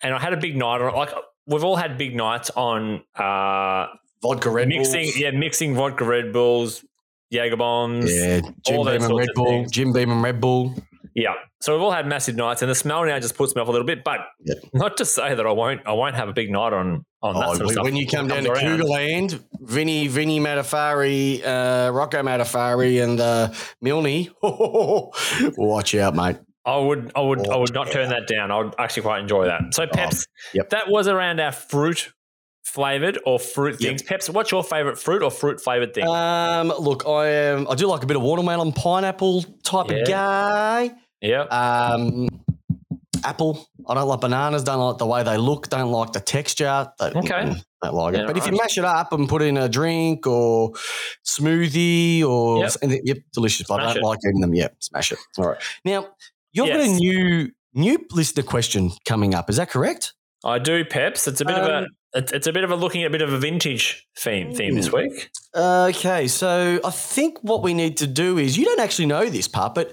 [0.01, 0.95] and I had a big night on it.
[0.97, 1.09] Like
[1.47, 3.87] we've all had big nights on uh,
[4.21, 5.17] Vodka Red mixing, Bulls.
[5.17, 6.83] yeah, mixing vodka Red Bulls,
[7.31, 9.45] Jaeger bombs, Yeah, Jim all those Beam and sorts Red Bull.
[9.45, 9.71] things.
[9.71, 10.73] Jim Beam and Red Bull.
[11.15, 11.33] Yeah.
[11.61, 13.71] So we've all had massive nights, and the smell now just puts me off a
[13.71, 14.03] little bit.
[14.03, 14.57] But Yep.
[14.73, 17.43] not to say that I won't, I won't have a big night on on that
[17.43, 17.83] Oh, sort of when, stuff.
[17.85, 18.61] when you come down to around.
[18.61, 23.51] Cougar Land, Vinny, Vinny Matafari, uh, Rocco Matafari, and uh,
[23.81, 24.27] Milne,
[25.57, 26.37] watch out, mate.
[26.65, 28.51] I would, I would, I would not Oh, turn that down.
[28.51, 29.73] I would actually quite enjoy that.
[29.73, 30.69] So Peps, yep.
[30.71, 32.11] that was around our fruit
[32.63, 33.89] flavored or fruit Yep.
[33.89, 34.01] things.
[34.03, 36.07] Peps, what's your favorite fruit or fruit flavored thing?
[36.07, 37.67] Um, look, I am.
[37.69, 40.91] I do like a bit of watermelon, pineapple type of guy.
[41.25, 41.43] Yeah.
[41.43, 42.27] Um,
[43.23, 43.67] apple.
[43.87, 44.63] I don't like bananas.
[44.63, 45.69] Don't like the way they look.
[45.69, 46.91] Don't like the texture.
[46.99, 47.13] Okay.
[47.13, 48.19] mm, Don't like it.
[48.21, 50.71] Yeah, but if you mash it up and put in a drink or
[51.25, 53.01] smoothie or Yep.
[53.03, 53.67] yep, delicious.
[53.67, 54.03] But I don't it.
[54.03, 54.53] like eating them.
[54.53, 55.19] Yep, smash it.
[55.37, 55.61] All right.
[55.83, 56.07] Now
[56.53, 56.99] you've got a Yes.
[56.99, 59.49] new new listener question coming up.
[59.49, 60.13] Is that correct?
[60.43, 61.27] I do, Peps.
[61.27, 63.09] It's a bit of Um, a it's, it's a bit of a looking at a
[63.09, 65.29] bit of a vintage theme theme this week.
[65.55, 69.47] Okay, so I think what we need to do is you don't actually know this
[69.49, 69.91] part, but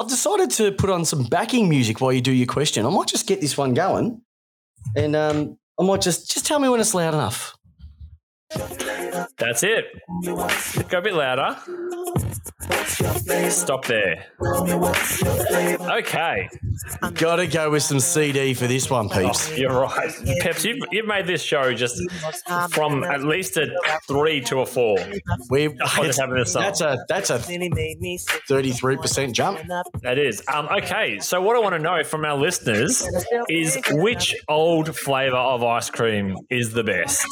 [0.00, 2.86] I've decided to put on some backing music while you do your question.
[2.86, 4.22] I might just get this one going,
[4.94, 7.56] and um, I might just just tell me when it's loud enough.
[9.36, 9.84] That's it.
[10.88, 11.56] Go a bit louder.
[13.50, 14.26] Stop there.
[15.98, 16.48] Okay,
[17.14, 19.56] Got to go with some CD for this one, peeps.
[19.56, 20.64] you're right, Peps.
[20.64, 22.00] You've, you've made this show just
[22.70, 23.68] from at least a
[24.06, 24.98] three to a four.
[25.50, 26.62] We Oh, just having this song.
[26.62, 29.60] that's a that's a thirty three percent jump.
[30.02, 30.42] That is.
[30.52, 33.06] Um, okay, so what I want to know from our listeners
[33.48, 37.26] is which old flavour of ice cream is the best?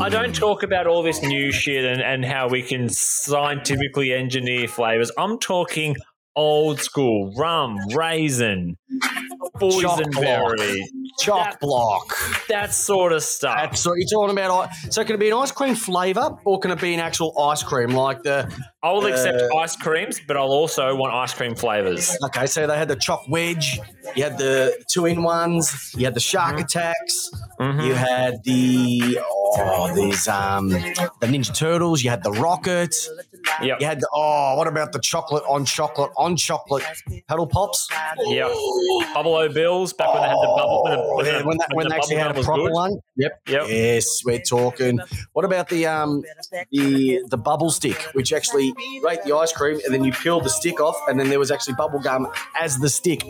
[0.00, 4.68] I don't talk about all this new shit and, and how we can scientifically engineer
[4.68, 5.10] flavours.
[5.18, 5.96] I'm talking
[6.36, 8.76] old school rum, raisin,
[9.56, 10.80] boysenberry,
[11.20, 12.14] Choc block.
[12.48, 13.76] that sort of stuff.
[13.76, 14.68] So you're talking about.
[14.90, 17.62] So can it be an ice cream flavour or can it be an actual ice
[17.62, 18.52] cream like the?
[18.82, 22.16] I will accept uh, ice creams, but I'll also want ice cream flavours.
[22.26, 23.78] Okay, so they had the choc wedge.
[24.16, 25.94] You had the two in ones.
[25.96, 26.64] You had the shark Mm-hmm.
[26.64, 27.30] attacks.
[27.60, 32.02] You had the oh, these um the Ninja Turtles.
[32.02, 32.94] You had the rocket.
[33.62, 33.80] Yep.
[33.80, 36.82] You had the, oh, what about the chocolate on chocolate on chocolate
[37.28, 37.88] Paddle Pops?
[38.26, 38.48] Yep.
[39.14, 40.82] Bubble O Bills back when they had the bubble.
[40.84, 42.42] When, the, Oh, when, yeah, the- when, that, when when the they actually had a
[42.42, 42.72] proper good.
[42.72, 42.98] one.
[43.16, 43.32] Yep.
[43.48, 43.62] Yep.
[43.68, 44.98] Yes, we're talking.
[45.32, 46.22] What about the um
[46.70, 48.72] the the bubble stick, which actually
[49.02, 51.50] rate the ice cream, and then you peel the stick off, and then there was
[51.50, 52.28] actually bubble gum
[52.58, 53.22] as the stick.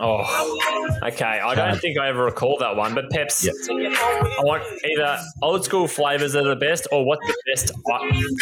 [0.00, 1.24] Oh, okay.
[1.40, 3.54] I don't think I ever recall that one, but Peps, Yep.
[3.70, 7.72] I want either old school flavors are the best or what's the best.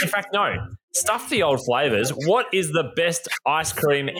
[0.02, 0.54] In fact, no.
[0.94, 2.10] Stuff the old flavors.
[2.10, 4.10] What is the best ice cream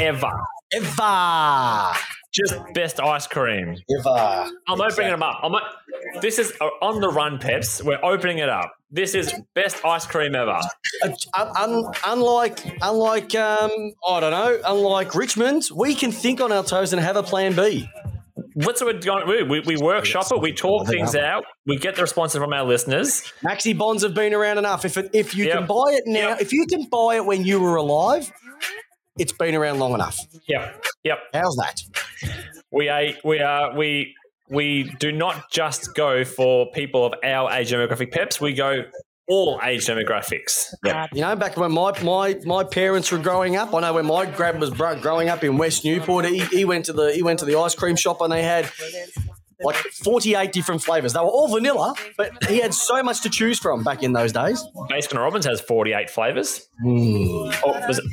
[0.00, 0.30] ever?
[0.72, 1.92] Ever,
[2.32, 3.76] Just best ice cream.
[3.98, 4.48] ever.
[4.68, 5.40] I'm opening them up.
[5.42, 7.82] I'm, o- this is uh, on the run, Peps.
[7.82, 8.72] We're opening it up.
[8.90, 10.58] This is best ice cream ever.
[11.02, 13.70] Uh, un, unlike, unlike, um,
[14.06, 17.54] I don't know, unlike Richmond, we can think on our toes and have a plan
[17.54, 17.88] B.
[18.54, 19.44] What's what we're going to do?
[19.46, 20.40] We, we workshop it.
[20.40, 21.44] We talk things out.
[21.66, 23.22] We get the responses from our listeners.
[23.44, 24.84] Maxibons have been around enough.
[24.84, 25.58] If it, if you Yep.
[25.58, 26.40] can buy it now, Yep.
[26.42, 28.30] if you can buy it when you were alive,
[29.18, 30.18] it's been around long enough.
[30.48, 30.84] Yep.
[31.04, 31.18] Yep.
[31.34, 31.80] How's that?
[32.70, 34.14] We are we are we
[34.48, 38.40] we do not just go for people of our age demographic peps.
[38.40, 38.84] We go
[39.32, 40.74] all age demographics.
[41.14, 44.26] You know, back when my, my, my parents were growing up, I know when my
[44.26, 47.38] grab was bro- growing up in West Newport, he, he went to the he went
[47.40, 48.70] to the ice cream shop and they had
[49.62, 51.12] like forty eight different flavors.
[51.14, 54.32] They were all vanilla, but he had so much to choose from back in those
[54.32, 54.62] days.
[54.90, 56.68] Baskin Robbins has 48 flavors.
[56.82, 57.50] Hmm.
[57.64, 58.04] Oh, was it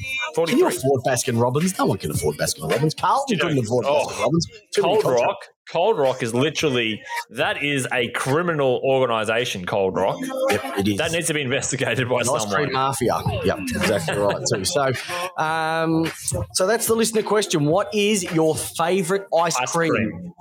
[0.48, 1.78] Can you afford Baskin Robbins?
[1.78, 2.94] No one can afford Baskin Robbins.
[2.94, 4.48] Carlton You know, couldn't afford oh, Baskin Robbins.
[4.74, 5.26] Too Cold contracts.
[5.26, 5.40] Rock.
[5.72, 9.66] Cold Rock is literally that is a criminal organization.
[9.66, 10.18] Cold Rock
[10.50, 10.98] Yep, it is.
[10.98, 12.74] that needs to be investigated by cream someone.
[12.74, 13.20] mafia.
[13.46, 14.66] Yep, exactly right too.
[14.66, 14.92] So,
[15.38, 16.12] um,
[16.54, 17.66] so that's the listener question.
[17.66, 19.92] What is your favourite ice, Ice cream?
[19.94, 20.34] cream.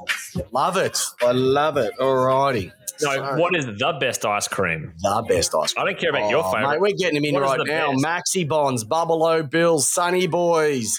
[0.53, 0.99] Love it.
[1.21, 1.93] I love it.
[2.01, 2.73] Alrighty.
[3.01, 4.93] No, So, what is the best ice cream?
[5.03, 5.83] the best ice cream?
[5.87, 6.71] I don't care about your Oh, favorite.
[6.71, 7.93] Mate, we're getting them in What right the now.
[7.93, 8.05] best?
[8.05, 10.99] Maxibons, Bubble O Bills, Sunny Boys.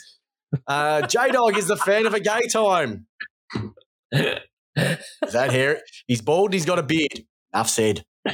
[0.68, 3.06] Uh, J Dog is the fan of a gay time.
[4.76, 5.82] Is that hair?
[6.08, 6.54] He's bald.
[6.54, 7.24] He's got a beard.
[7.54, 8.04] Enough said.
[8.26, 8.34] All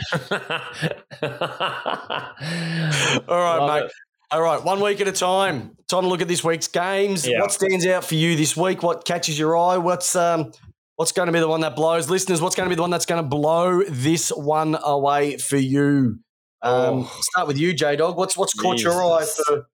[3.38, 3.86] right, Love mate.
[3.86, 3.91] it.
[4.32, 5.78] All right, one week at a time.
[5.88, 7.26] Time to look at this week's games.
[7.28, 7.41] Yeah.
[7.41, 8.82] What stands out for you this week?
[8.84, 9.78] What catches your eye?
[9.78, 10.51] What's um,
[10.95, 12.09] what's going to be the one that blows?
[12.09, 15.57] Listeners, what's going to be the one that's going to blow this one away for
[15.57, 16.19] you?
[16.61, 17.17] Um, Oh.
[17.21, 18.17] Start with you, J Dog.
[18.17, 19.67] What's what's caught your eye for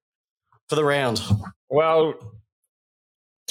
[0.68, 1.22] for the round?
[1.70, 2.14] Well,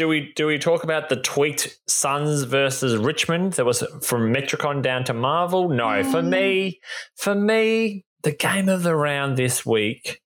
[0.01, 3.53] do we do we talk about the tweaked Suns versus Richmond?
[3.55, 5.68] That was from Metricon down to Marvel.
[5.68, 6.28] No, for mm.
[6.30, 6.80] me,
[7.16, 10.22] for me, the game of the round this week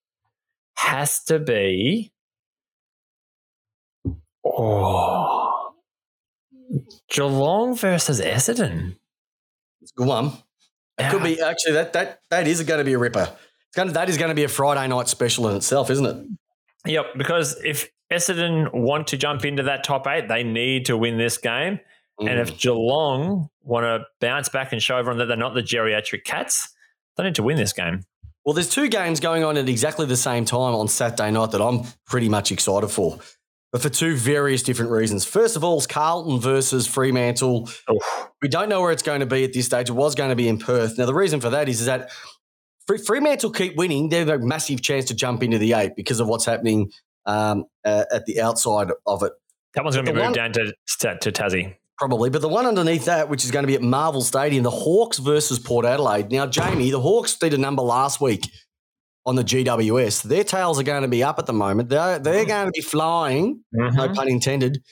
[0.77, 2.13] has to be.
[4.45, 5.73] Oh,
[7.11, 8.95] Geelong versus Essendon.
[9.83, 10.35] It's a good one.
[10.99, 13.29] It could be actually that that that is going to be a ripper.
[13.29, 16.07] It's going to, that is going to be a Friday night special in itself, isn't
[16.07, 16.27] it?
[16.87, 21.19] Yep, because if Essendon want to jump into that top eight, they need to win
[21.19, 21.81] this game.
[22.21, 22.41] And Mm.
[22.43, 26.69] if Geelong want to bounce back and show everyone that they're not the geriatric cats,
[27.17, 28.03] they need to win this game.
[28.45, 31.61] Well, there's two games going on at exactly the same time on Saturday night that
[31.63, 33.19] I'm pretty much excited for,
[33.73, 35.25] but for two various different reasons.
[35.25, 37.69] First of all, it's Carlton versus Fremantle.
[37.91, 38.29] Oof.
[38.43, 39.89] We don't know where it's going to be at this stage.
[39.89, 40.99] It was going to be in Perth.
[40.99, 42.11] Now, the reason for that is, is that
[43.07, 44.11] Fremantle keep winning.
[44.11, 46.93] They have a massive chance to jump into the eight because of what's happening
[47.27, 49.33] um, uh, at the outside of it.
[49.75, 51.77] That one's going to be The moved one- down to, to, to Tassie.
[51.97, 54.71] Probably, but the one underneath that, which is going to be at Marvel Stadium, the
[54.71, 56.33] Hawks versus Port Adelaide.
[56.33, 58.51] Now, Jamie, the Hawks did a number last week
[59.25, 60.25] on the GWS.
[60.25, 61.91] Their tails are going to be up at the moment.
[61.91, 64.83] They're, they're going to be flying, no pun intended.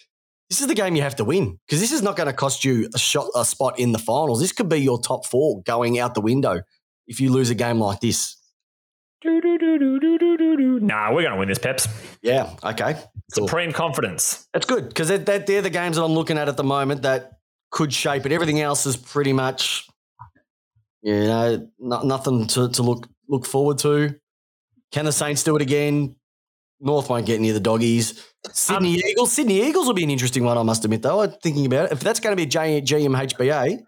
[0.49, 2.65] This is the game you have to win because this is not going to cost
[2.65, 4.41] you a shot, a spot in the finals.
[4.41, 6.61] This could be your top four going out the window
[7.09, 8.37] if you lose a game like this.
[10.83, 11.89] Nah, we're going to win this, Peps.
[12.23, 13.47] Yeah, okay, cool.
[13.47, 14.49] Supreme confidence.
[14.53, 17.03] That's good because they're, they're, they're the games that I'm looking at at the moment
[17.03, 17.33] that
[17.71, 18.33] could shape it.
[18.33, 19.89] Everything else is pretty much,
[21.03, 24.15] you know, no, nothing to, to look look forward to.
[24.93, 26.17] Can the Saints do it again?
[26.81, 28.23] North won't get near the doggies.
[28.51, 29.33] Sydney um, Eagles.
[29.33, 31.23] Sydney Eagles will be an interesting one, I must admit, though.
[31.23, 31.93] I'm thinking about it.
[31.93, 33.83] If that's going to be a J- GMHBA,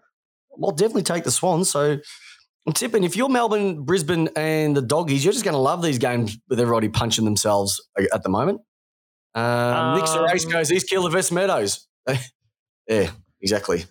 [0.63, 1.69] I'll definitely take the Swans.
[1.69, 1.97] So
[2.67, 5.99] I'm tipping if you're Melbourne, Brisbane, and the doggies, you're just going to love these
[5.99, 7.79] games with everybody punching themselves
[8.13, 8.61] at the moment.
[9.35, 11.87] Um, Nick Um, Race goes East Killer West Meadows.
[12.87, 13.11] yeah,
[13.41, 13.85] exactly.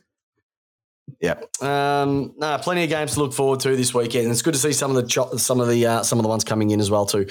[1.21, 1.35] Yeah.
[1.61, 4.31] Um, no, plenty of games to look forward to this weekend.
[4.31, 6.29] It's good to see some of the cho- some of the uh, some of the
[6.29, 7.27] ones coming in as well too.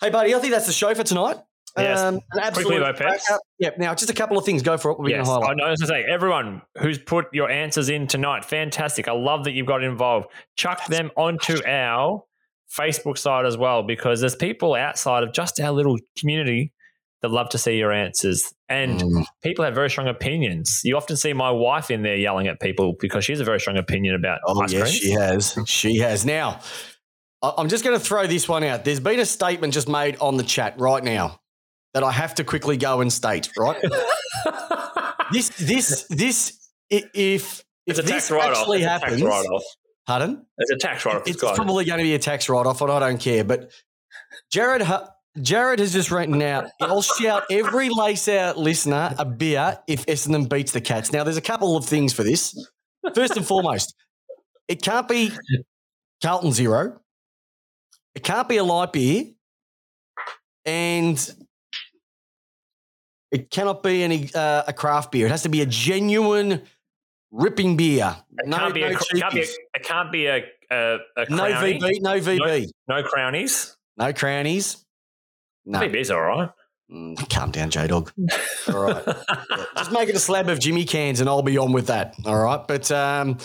[0.00, 1.36] Hey, buddy, I think that's the show for tonight.
[1.76, 1.98] Yes.
[2.00, 3.26] Um, an absolute though, Peps.
[3.26, 3.76] cracker.
[3.78, 4.62] Now, just a couple of things.
[4.62, 4.98] Go for it.
[4.98, 5.70] We're Yes, going to I highlight.
[5.72, 9.06] I to say, everyone who's put your answers in tonight, fantastic.
[9.08, 10.28] I love that you've got involved.
[10.56, 12.24] Chuck them onto our
[12.76, 16.72] Facebook side as well because there's people outside of just our little community
[17.22, 18.52] that love to see your answers.
[18.68, 19.24] And Mm.
[19.42, 20.80] people have very strong opinions.
[20.84, 23.60] You often see my wife in there yelling at people because she has a very
[23.60, 25.58] strong opinion about Oh, ice yes, she has.
[25.66, 26.24] She has.
[26.24, 26.60] Now,
[27.42, 28.84] I'm just going to throw this one out.
[28.84, 31.39] There's been a statement just made on the chat right now
[31.94, 33.80] that I have to quickly go and state, right?
[35.32, 38.58] this, this, this, if, if it's a this tax write-off.
[38.58, 39.62] actually It's a tax happens, write-off.
[40.06, 40.46] pardon?
[40.58, 41.22] It's a tax write-off.
[41.26, 43.44] It's It's probably going to be a tax write-off, and I don't care.
[43.44, 43.72] But
[44.50, 44.82] Jared,
[45.40, 46.70] Jared has just written out.
[46.80, 51.12] I'll shout every lace out listener a beer if Essendon beats the Cats.
[51.12, 52.54] Now, there's a couple of things for this.
[53.14, 53.94] First and foremost,
[54.68, 55.32] it can't be
[56.22, 57.00] Carlton Zero.
[58.14, 59.26] It can't be a light beer,
[60.64, 61.34] and
[63.30, 65.26] it cannot be any uh, a craft beer.
[65.26, 66.62] It has to be a genuine
[67.30, 68.16] ripping beer.
[68.38, 71.30] It can't be a, no it can't be a, it can't be a, a, a
[71.30, 71.44] no.
[71.44, 72.68] VB, no VB.
[72.88, 73.76] No crownies.
[73.96, 74.84] No crownies.
[75.64, 75.80] No.
[75.80, 76.50] VB's all right.
[76.90, 78.10] Mm, calm down, J Dog.
[78.68, 79.02] All right.
[79.06, 82.16] Yeah, Just make it a slab of Jimmy cans and I'll be on with that.
[82.26, 82.66] All right.
[82.66, 83.38] But um,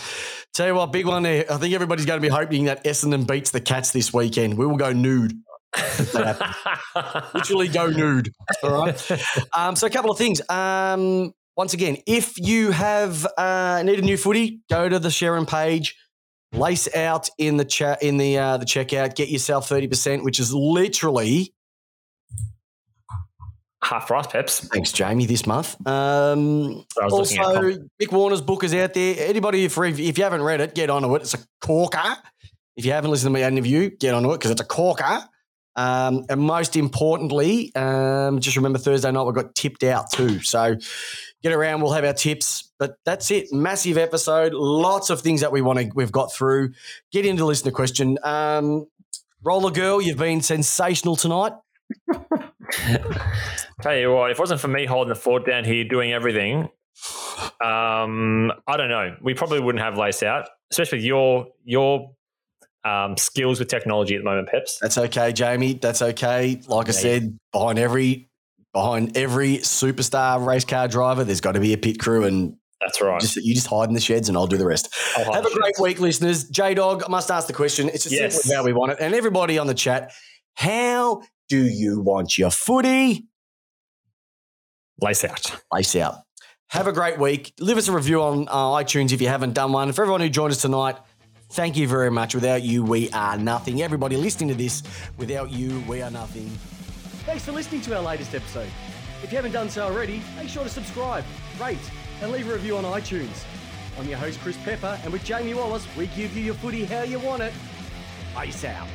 [0.55, 1.45] tell you what, big one there.
[1.51, 4.57] I think everybody's going to be hoping that Essendon beats the Cats this weekend.
[4.57, 5.39] We will go nude.
[5.77, 6.41] If that
[6.93, 7.33] happens.
[7.33, 8.33] Literally go nude.
[8.63, 9.11] All right.
[9.55, 10.41] Um, so a couple of things.
[10.49, 15.45] Um, once again, if you have uh, need a new footy, go to the Sharon
[15.45, 15.95] page.
[16.53, 19.15] Lace out in the chat in the uh, the checkout.
[19.15, 21.53] Get yourself thirty percent, which is literally
[23.85, 24.67] Half price, Peps.
[24.67, 25.75] Thanks, Jamie, this month.
[25.87, 29.15] Um, I was looking at also, Mick Warner's book is out there.
[29.29, 31.21] Anybody, if, if you haven't read it, get onto it.
[31.21, 32.17] It's a corker.
[32.75, 35.19] If you haven't listened to me, interview, get onto it because it's a corker.
[35.75, 40.41] Um, and most importantly, um, just remember Thursday night we got tipped out too.
[40.41, 40.75] So
[41.43, 41.81] get around.
[41.81, 42.71] We'll have our tips.
[42.77, 43.51] But that's it.
[43.51, 44.53] Massive episode.
[44.53, 45.89] Lots of things that we want to.
[45.95, 46.73] We've got through.
[47.11, 48.17] Get into listener question.
[48.23, 48.87] Um,
[49.43, 51.53] Roller girl, you've been sensational tonight.
[53.81, 56.69] Tell you what, if it wasn't for me holding the fort down here, doing everything,
[57.63, 59.15] um, I don't know.
[59.21, 62.14] We probably wouldn't have lace out, especially with your your
[62.85, 64.77] um, skills with technology at the moment, Peps.
[64.79, 65.73] That's okay, Jamie.
[65.73, 66.61] That's okay.
[66.67, 66.99] Like I Yeah.
[66.99, 68.29] said, behind every
[68.73, 73.01] behind every superstar race car driver, there's got to be a pit crew, and That's
[73.01, 73.19] right.
[73.21, 74.93] just you just hide in the sheds, and I'll do the rest.
[75.15, 75.79] Have a great sheds.
[75.81, 76.43] week, listeners.
[76.49, 77.89] J Dog, I must ask the question.
[77.89, 78.35] It's just Yes.
[78.35, 80.11] simply how we want it, and everybody on the chat,
[80.55, 83.25] how do you want your footy?
[85.01, 85.51] Lace out.
[85.73, 86.15] Lace out.
[86.69, 87.53] Have a great week.
[87.59, 89.91] Leave us a review on uh, iTunes if you haven't done one.
[89.91, 90.97] For everyone who joined us tonight,
[91.55, 92.35] thank you very much.
[92.35, 93.81] Without you, we are nothing.
[93.81, 94.83] Everybody listening to this,
[95.17, 96.49] without you, we are nothing.
[97.25, 98.67] Thanks for listening to our latest episode.
[99.23, 101.23] If you haven't done so already, make sure to subscribe,
[101.59, 101.79] rate,
[102.21, 103.45] and leave a review on iTunes.
[103.97, 107.03] I'm your host, Chris Pepper, and with Jamie Wallace, we give you your footy how
[107.03, 107.53] you want it.
[108.37, 108.87] Peace out.